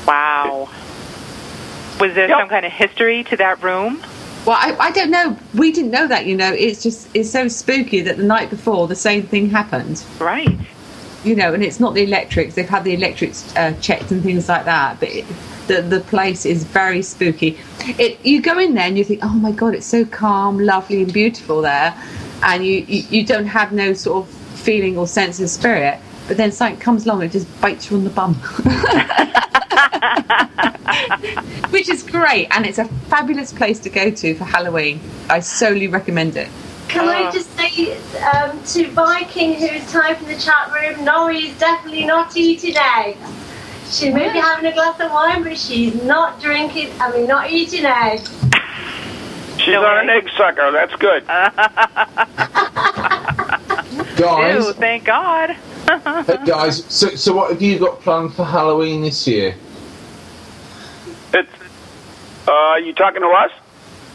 [0.08, 0.70] Wow.
[2.00, 4.02] Was there some kind of history to that room?
[4.46, 5.38] Well, I, I don't know.
[5.54, 6.52] We didn't know that, you know.
[6.52, 10.04] It's just, it's so spooky that the night before the same thing happened.
[10.20, 10.58] Right.
[11.24, 12.56] You know, and it's not the electrics.
[12.56, 15.00] They've had the electrics uh, checked and things like that.
[15.00, 15.26] But it,
[15.68, 17.60] the, the place is very spooky.
[17.82, 21.04] It, you go in there and you think, oh my God, it's so calm, lovely,
[21.04, 21.96] and beautiful there.
[22.42, 26.00] And you, you, you don't have no sort of feeling or sense of spirit.
[26.28, 28.40] But then something comes along and just bites you on the bum.
[31.72, 32.48] Which is great.
[32.52, 35.00] And it's a fabulous place to go to for Halloween.
[35.30, 36.50] I solely recommend it.
[36.88, 37.98] Can I just say
[38.34, 43.20] um, to Viking, who's typing in the chat room, Nori is definitely not eating eggs.
[43.90, 47.52] She may be having a glass of wine, but she's not drinking, I mean, not
[47.52, 48.30] eating eggs.
[49.60, 50.72] She's not an egg sucker.
[50.72, 51.26] That's good.
[54.20, 55.52] Guys, Ew, thank God.
[55.88, 59.56] hey guys, so, so what have you got planned for Halloween this year?
[62.50, 62.84] It's.
[62.84, 63.52] Uh, you talking to us?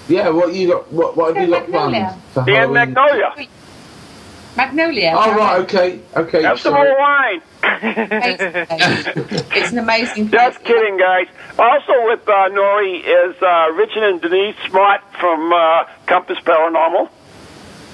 [0.08, 0.92] Yeah, what you got?
[0.92, 2.74] What, what have you got planned for Dan Halloween?
[2.74, 3.48] Magnolia.
[4.56, 5.14] Magnolia.
[5.16, 6.42] Oh right, okay, okay.
[6.42, 6.90] Have some sorry.
[6.90, 7.42] more wine.
[9.52, 11.26] it's an amazing Just kidding, guys.
[11.58, 17.08] Also with uh, Nori is uh, Richard and Denise Smart from uh, Compass Paranormal.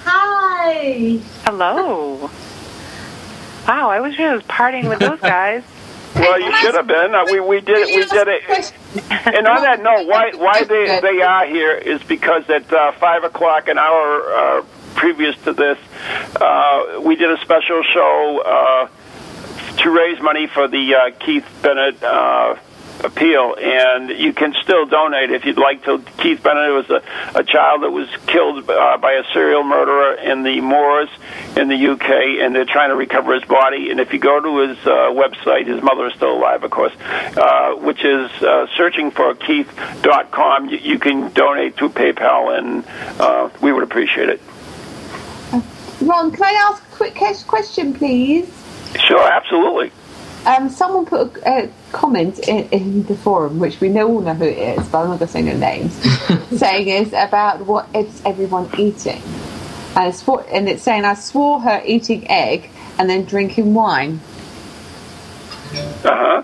[0.04, 1.18] Hi.
[1.44, 2.30] Hello.
[3.68, 5.62] Wow, I wish I was partying with those guys.
[6.14, 7.14] Well, you should have been.
[7.14, 7.94] Uh, we we did it.
[7.94, 8.72] We did it.
[9.10, 13.24] And on that note, why why they they are here is because at uh, five
[13.24, 15.78] o'clock, an hour uh, previous to this,
[16.40, 22.02] uh, we did a special show uh, to raise money for the uh, Keith Bennett.
[22.02, 22.56] Uh,
[23.04, 26.02] appeal and you can still donate if you'd like to.
[26.18, 27.02] Keith bennett was a,
[27.38, 31.08] a child that was killed uh, by a serial murderer in the moors
[31.56, 33.90] in the uk and they're trying to recover his body.
[33.90, 36.92] And if you go to his uh, website his mother is still alive of course
[37.36, 42.84] uh, which is uh, searching for keith.com you, you can donate through paypal and
[43.20, 44.40] uh, we would appreciate it.
[46.00, 47.14] Ron, can I ask a quick
[47.46, 48.48] question, please?
[49.06, 49.92] sure absolutely.
[50.46, 54.34] Um, someone put a, a comment in, in the forum, which we know all know
[54.34, 55.94] who it is, but I'm not going to say no names,
[56.58, 59.22] saying is about what is everyone eating,
[59.96, 64.20] and it's for, and it's saying I swore her eating egg and then drinking wine.
[66.04, 66.42] uh-huh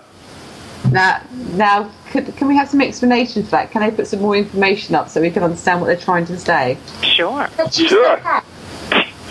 [0.91, 1.23] Now,
[1.55, 3.71] now, could, can we have some explanation for that?
[3.71, 6.39] Can I put some more information up so we can understand what they're trying to
[6.39, 6.79] say?
[7.03, 7.49] Sure.
[7.71, 8.21] Sure.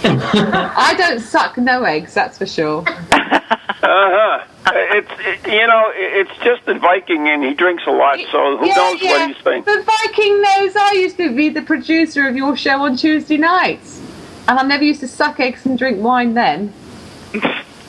[0.03, 2.83] I don't suck no eggs, that's for sure.
[2.87, 4.43] Uh-huh.
[4.67, 8.65] It's it, you know it's just the Viking and he drinks a lot, so who
[8.67, 9.11] Yeah, knows yeah.
[9.11, 9.73] what he's thinking.
[9.73, 14.01] The Viking knows I used to be the producer of your show on Tuesday nights.
[14.47, 16.73] And I never used to suck eggs and drink wine then.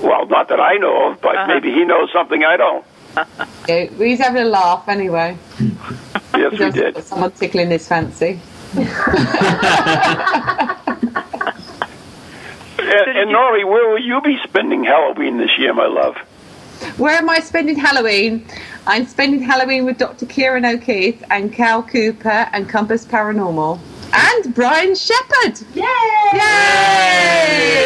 [0.00, 2.84] Well, not that I know of, but maybe he knows something I don't.
[3.68, 5.36] Yeah, he's having a laugh anyway.
[5.59, 7.02] Yes, He we did.
[7.02, 8.38] Someone tickling his fancy.
[12.79, 16.16] And, and Nori, where will you be spending Halloween this year, my love?
[16.99, 18.47] Where am I spending Halloween?
[18.87, 20.27] I'm spending Halloween with Dr.
[20.27, 23.81] Ciarán O'Keeffe and Cal Cooper and Compass Paranormal.
[24.12, 25.61] And Brian Shepard.
[25.74, 25.85] Yay!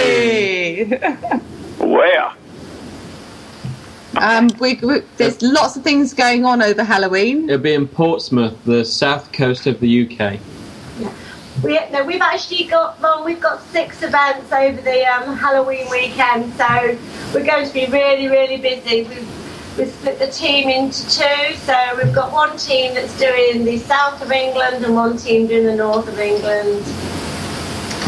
[0.08, 0.84] Yay!
[1.78, 2.32] Where?
[4.16, 7.48] um, we, we, there's lots of things going on over Halloween.
[7.48, 10.38] It'll be in Portsmouth, the south coast of the UK.
[11.62, 16.54] We, no, we've actually got well, we've got six events over the um, Halloween weekend,
[16.54, 16.98] so
[17.34, 19.02] we're going to be really, really busy.
[19.02, 23.76] We've, we've split the team into two, so we've got one team that's doing the
[23.78, 26.82] south of England and one team doing the north of England.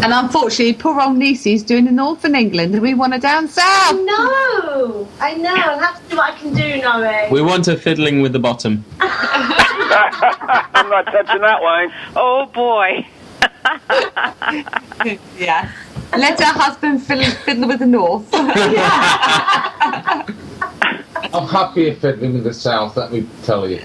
[0.03, 3.47] And unfortunately, poor old Niecy's doing the north in England and we want her down
[3.47, 4.01] south.
[4.03, 5.55] No, I know.
[5.55, 7.31] I'll have to do what I can do, Norrie.
[7.31, 8.85] We want her fiddling with the bottom.
[8.99, 11.93] I'm not touching that line.
[12.17, 13.07] Oh boy.
[15.39, 15.71] yeah.
[16.17, 18.29] Let her husband fiddle, fiddle with the north.
[21.35, 23.79] I'm happier fiddling with the south, let me tell you.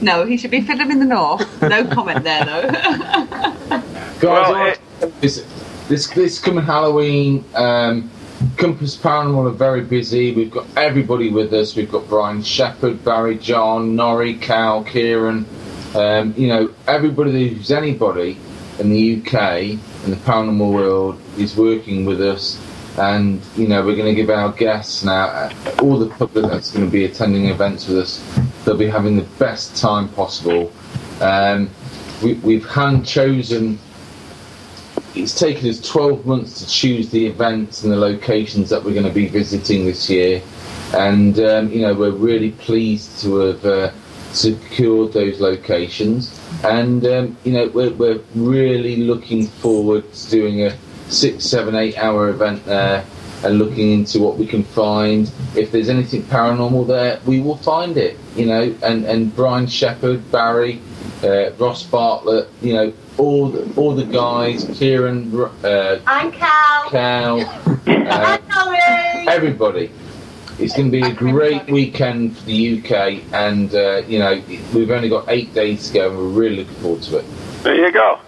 [0.00, 1.62] no, he should be fiddling in the north.
[1.62, 2.68] No comment there, though.
[2.68, 5.46] Guys, all I tell is
[5.88, 8.10] this this coming Halloween, um,
[8.56, 10.34] Compass Paranormal are very busy.
[10.34, 11.76] We've got everybody with us.
[11.76, 15.44] We've got Brian Shepherd, Barry John, Norrie, Cal, Ciarán.
[15.94, 18.38] Um, you know, everybody who's anybody
[18.78, 19.62] in the UK
[20.04, 22.62] in the paranormal world is working with us,
[22.98, 26.70] and you know we're going to give our guests now, uh, all the public that's
[26.70, 28.22] going to be attending events with us,
[28.64, 30.70] they'll be having the best time possible.
[31.20, 31.70] Um,
[32.22, 33.78] we, we've hand chosen.
[35.14, 39.06] It's taken us 12 months to choose the events and the locations that we're going
[39.06, 40.42] to be visiting this year,
[40.94, 43.90] and um, you know we're really pleased to have uh,
[44.32, 50.76] secured those locations, and um, you know we're, we're really looking forward to doing a
[51.08, 53.04] six, seven, eight hour event there
[53.44, 55.30] and looking into what we can find.
[55.54, 58.18] If there's anything paranormal there, we will find it.
[58.36, 60.80] You know, and and Brian Shepherd, Barry,
[61.22, 65.32] uh, Ross Bartlett, you know, all the, all the guys, Ciarán,
[65.64, 66.90] uh, I'm Cal.
[66.90, 67.40] Cal,
[67.86, 68.38] uh,
[69.28, 69.90] everybody.
[70.58, 74.42] It's going to be a great weekend for the UK, and uh, you know
[74.74, 77.24] we've only got eight days to go, and we're really looking forward to it.
[77.62, 78.18] There you go.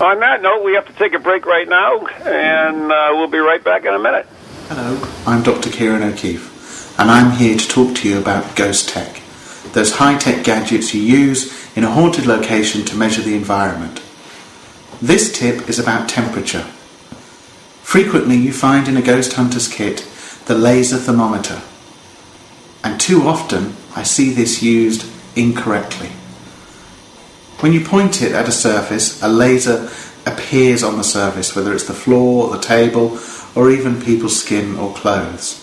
[0.00, 3.38] On that note, we have to take a break right now, and uh, we'll be
[3.38, 4.26] right back in a minute.
[4.68, 5.68] Hello, I'm Dr.
[5.68, 9.20] Ciarán O'Keeffe, and I'm here to talk to you about ghost tech,
[9.74, 14.00] those high tech gadgets you use in a haunted location to measure the environment.
[15.02, 16.64] This tip is about temperature.
[17.82, 20.10] Frequently, you find in a ghost hunter's kit
[20.46, 21.60] the laser thermometer,
[22.82, 26.08] and too often I see this used incorrectly.
[27.60, 29.90] When you point it at a surface, a laser
[30.24, 33.18] appears on the surface, whether it's the floor, the table,
[33.54, 35.62] or even people's skin or clothes.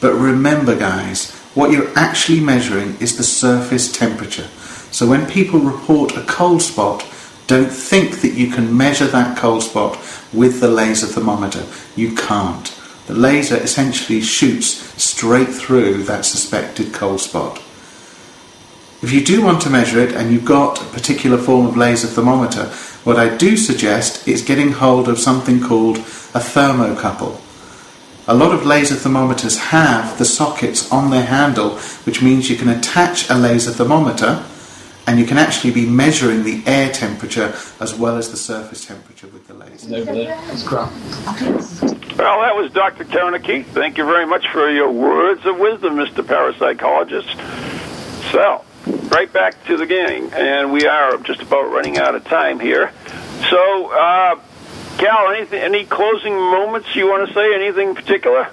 [0.00, 4.48] But remember, guys, what you're actually measuring is the surface temperature.
[4.92, 7.04] So when people report a cold spot,
[7.46, 9.98] don't think that you can measure that cold spot
[10.32, 11.66] with the laser thermometer.
[11.96, 12.79] You can't.
[13.10, 14.68] The laser essentially shoots
[15.02, 17.56] straight through that suspected cold spot.
[19.02, 22.06] If you do want to measure it and you've got a particular form of laser
[22.06, 22.66] thermometer,
[23.02, 27.40] what I do suggest is getting hold of something called a thermocouple.
[28.28, 32.68] A lot of laser thermometers have the sockets on their handle, which means you can
[32.68, 34.44] attach a laser thermometer
[35.06, 39.26] and you can actually be measuring the air temperature as well as the surface temperature
[39.28, 39.96] with the laser.
[39.96, 40.40] Over there.
[40.48, 40.90] It's crap.
[42.16, 43.04] Well, that was Dr.
[43.04, 43.66] Ciarán O'Keeffe.
[43.68, 46.22] Thank you very much for your words of wisdom, Mr.
[46.22, 48.30] Parapsychologist.
[48.30, 48.64] So,
[49.08, 52.92] right back to the gang, and we are just about running out of time here.
[53.48, 54.38] So, uh,
[54.98, 57.54] Cal, anything, any closing moments you want to say?
[57.54, 58.48] Anything in particular?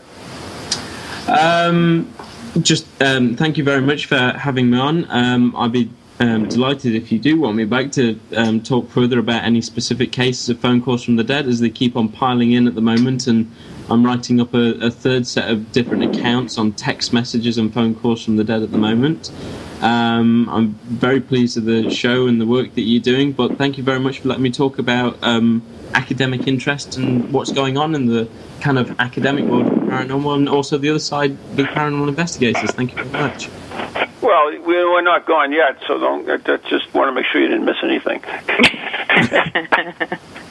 [1.27, 2.13] Um,
[2.61, 5.05] just um, thank you very much for having me on.
[5.09, 9.19] Um, I'd be um, delighted if you do want me back to um, talk further
[9.19, 12.51] about any specific cases of phone calls from the dead, as they keep on piling
[12.51, 13.27] in at the moment.
[13.27, 13.51] And
[13.89, 17.93] I'm writing up a, a third set of different accounts on text messages and phone
[17.93, 19.31] calls from the dead at the moment.
[19.81, 23.77] Um, I'm very pleased with the show and the work that you're doing, but thank
[23.77, 25.61] you very much for letting me talk about um,
[25.93, 28.27] academic interest and what's going on in the
[28.59, 32.71] kind of academic world of paranormal and also the other side, the paranormal investigators.
[32.71, 33.49] Thank you very much.
[34.21, 36.29] Well, we- we're not gone yet, so don't.
[36.29, 38.21] I I just want to make sure you didn't miss anything.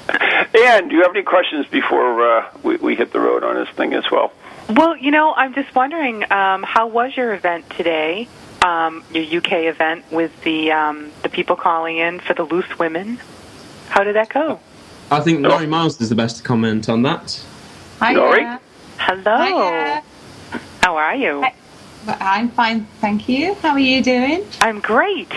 [0.09, 3.69] and do you have any questions before uh, we, we hit the road on this
[3.71, 4.33] thing as well?
[4.71, 8.29] Well, you know, I'm just wondering, um, how was your event today?
[8.63, 13.21] Um, your UK event with the um, the people calling in for the loose women.
[13.89, 14.59] How did that go?
[15.11, 17.45] I think Laurie Miles is the best to comment on that.
[18.01, 18.59] Hi, Laurie?
[18.99, 19.45] Hello.
[19.45, 20.03] Hiya.
[20.83, 21.41] How are you?
[21.41, 21.53] Well,
[22.09, 23.55] I'm fine, thank you.
[23.55, 24.47] How are you doing?
[24.61, 25.33] I'm great.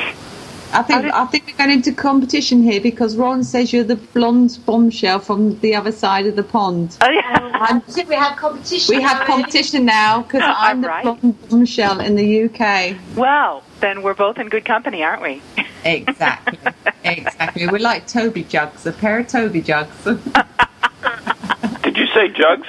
[0.71, 4.59] I think I think we're going into competition here because Ron says you're the blonde
[4.67, 6.95] bombshell from the other side of the pond.
[7.01, 7.39] Oh, yeah.
[7.41, 8.95] Oh, I think we have competition.
[8.95, 11.03] We have competition now because I'm the right.
[11.03, 12.95] blonde bombshell in the UK.
[13.17, 15.41] Well, then we're both in good company, aren't we?
[15.83, 16.59] Exactly.
[17.03, 17.67] exactly.
[17.67, 20.03] We're like Toby jugs, a pair of Toby jugs.
[21.81, 22.67] Did you say jugs?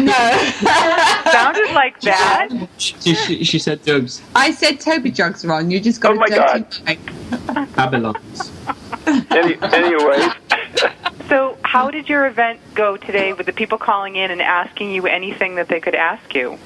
[0.00, 0.12] No.
[1.32, 2.48] Sounded like that.
[2.78, 5.70] She, she, she said Jugs, I said Toby jugs, Ron.
[5.70, 6.98] You just got Oh my a dirty
[7.54, 7.74] mind.
[7.76, 8.50] Babylons.
[9.06, 10.32] Any, anyways,
[11.28, 15.06] So, how did your event go today with the people calling in and asking you
[15.06, 16.58] anything that they could ask you?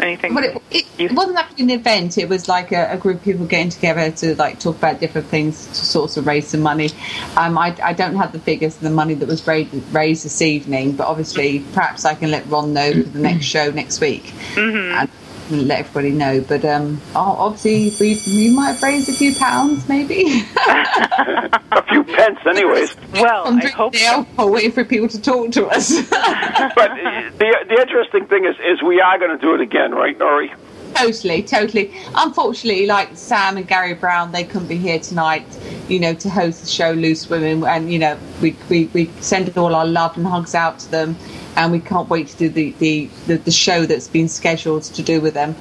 [0.00, 0.34] Anything?
[0.34, 2.18] But it, it, wasn't actually an event.
[2.18, 5.28] It was like a, a group of people getting together to like talk about different
[5.28, 6.90] things to sort of raise some money.
[7.36, 10.42] Um, I, I don't have the figures of the money that was raised, raised this
[10.42, 14.32] evening, but obviously perhaps I can let Ron know for the next show next week
[14.56, 15.10] and
[15.56, 16.40] let everybody know.
[16.40, 20.42] But um, oh, obviously we, we might have raised a few pounds, maybe.
[20.66, 22.96] a few pence, anyways.
[23.14, 24.26] Well, I'm hope so.
[24.38, 26.00] waiting for people to talk to us.
[26.10, 29.92] but uh, the the interesting thing is, is we are going to do it again,
[29.92, 30.54] right, Nori?
[30.94, 31.92] totally, totally.
[32.14, 35.44] Unfortunately, like Sam and Gary Brown, they couldn't be here tonight,
[35.88, 37.64] you know, to host the show Loose Women.
[37.64, 41.16] And, you know, we, we, we send all our love and hugs out to them.
[41.56, 45.02] And we can't wait to do the, the, the, the show that's been scheduled to
[45.02, 45.54] do with them.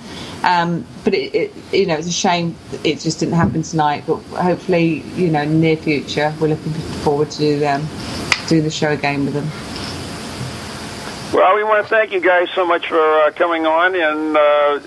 [0.43, 4.05] Um, but, it, it, you know, it's a shame it just didn't happen tonight.
[4.07, 6.73] But hopefully, you know, near future, we're looking
[7.03, 7.87] forward to do um,
[8.47, 9.49] doing the show again with them.
[11.33, 13.95] Well, we want to thank you guys so much for uh, coming on.
[13.95, 14.79] And uh,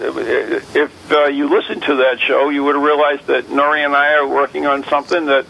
[0.79, 4.13] if uh, you listened to that show, you would have realized that Nori and I
[4.13, 5.47] are working on something that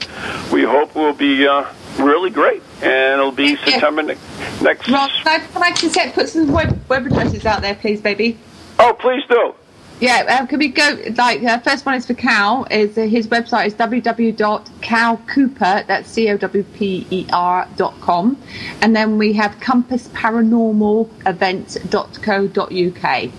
[0.52, 1.64] we hope will be uh,
[1.98, 2.62] really great.
[2.82, 4.16] And it'll be September ne-
[4.62, 4.88] next.
[4.88, 8.38] Rob, can I, can I just put some web, web addresses out there, please, baby?
[8.78, 9.54] Oh, please do.
[10.00, 10.98] Yeah, um, can we go?
[11.16, 12.66] Like, uh, first one is for Cal.
[12.70, 15.86] Is uh, his website is www.calcooper.
[15.86, 18.36] That's c o w p e r dot com,
[18.82, 23.30] and then we have Compass Paranormal Events.co.uk.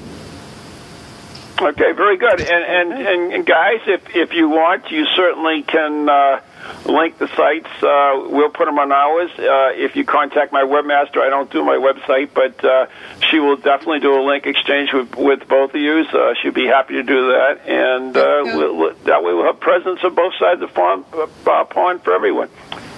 [1.61, 2.39] Okay, very good.
[2.39, 6.39] And and, and, and guys, if if you want, you certainly can uh,
[6.85, 7.69] link the sites.
[7.81, 9.31] Uh, we'll put them on ours.
[9.37, 12.87] Uh, if you contact my webmaster, I don't do my website, but uh,
[13.29, 16.05] she will definitely do a link exchange with with both of you.
[16.11, 19.59] So she'll be happy to do that, and uh, we'll, we'll- that way we'll have
[19.59, 22.49] presence on both sides of the pond, uh, pond for everyone.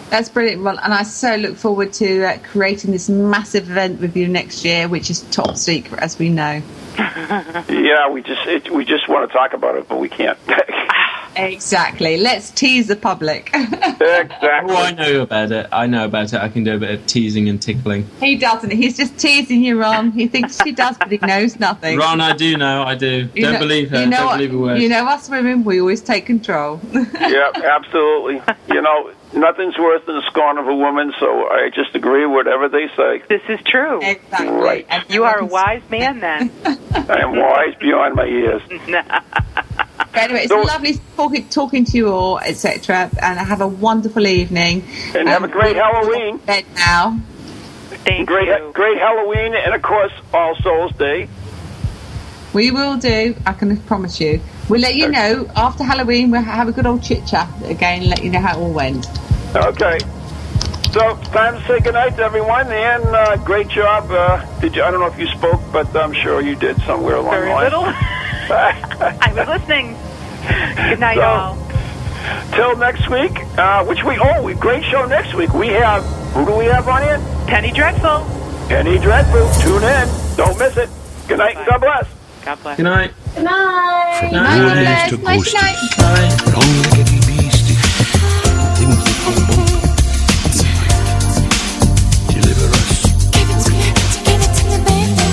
[0.09, 0.63] That's brilliant.
[0.63, 4.63] Well, and I so look forward to uh, creating this massive event with you next
[4.63, 6.61] year, which is top secret, as we know.
[7.69, 10.37] Yeah, we just it, we just want to talk about it, but we can't.
[11.37, 12.17] Exactly.
[12.17, 13.49] Let's tease the public.
[13.53, 14.49] exactly.
[14.69, 15.67] Oh, I know about it.
[15.71, 16.39] I know about it.
[16.41, 18.07] I can do a bit of teasing and tickling.
[18.19, 18.71] he doesn't.
[18.71, 20.11] He's just teasing you, Ron.
[20.11, 21.97] He thinks he does, but he knows nothing.
[21.97, 22.83] Ron, I do know.
[22.83, 23.29] I do.
[23.33, 23.99] You Don't know- believe her.
[24.01, 24.81] You know, Don't what- believe a word.
[24.81, 26.79] you know us women, we always take control.
[26.93, 28.41] yeah, absolutely.
[28.69, 32.35] You know, nothing's worse than the scorn of a woman, so I just agree with
[32.35, 33.21] whatever they say.
[33.29, 33.99] This is true.
[34.01, 34.47] Exactly.
[34.49, 34.87] Right.
[35.09, 36.51] You are a wise man then.
[36.65, 38.61] I am wise beyond my years.
[39.97, 43.09] But anyway, it's lovely talking, talking to you all, etc.
[43.21, 44.83] And have a wonderful evening.
[45.15, 46.37] And have a great Halloween.
[46.37, 47.19] Bed now.
[48.05, 48.71] Thank great, you.
[48.73, 51.27] great Halloween, and of course, All Souls Day.
[52.53, 53.35] We will do.
[53.45, 54.41] I can promise you.
[54.69, 56.31] We'll let you know after Halloween.
[56.31, 58.01] We'll have a good old chit chat again.
[58.01, 59.07] and Let you know how it all went.
[59.55, 59.99] Okay.
[60.97, 64.09] So, time to say goodnight to everyone, and uh, great job.
[64.09, 64.81] Uh, did you?
[64.81, 67.53] I don't know if you spoke, but I'm sure you did somewhere along Very the
[67.53, 67.63] line.
[67.65, 67.83] little.
[67.85, 69.93] I was listening.
[70.89, 71.57] Good night, So- all.
[72.53, 75.53] Till next week, uh, which we oh, we great show next week.
[75.53, 77.21] We have who do we have on in?
[77.45, 78.25] Penny Dreadful.
[78.67, 79.47] Penny Dreadful.
[79.61, 80.09] Tune in.
[80.35, 80.89] Don't miss it.
[81.27, 81.57] Good night.
[81.57, 82.07] and God bless.
[82.43, 82.77] God bless.
[82.77, 83.13] Good night.
[83.35, 84.17] Good night.
[84.19, 86.55] From Ghoulies to Night, ghosties, night.
[86.55, 87.26] long-legged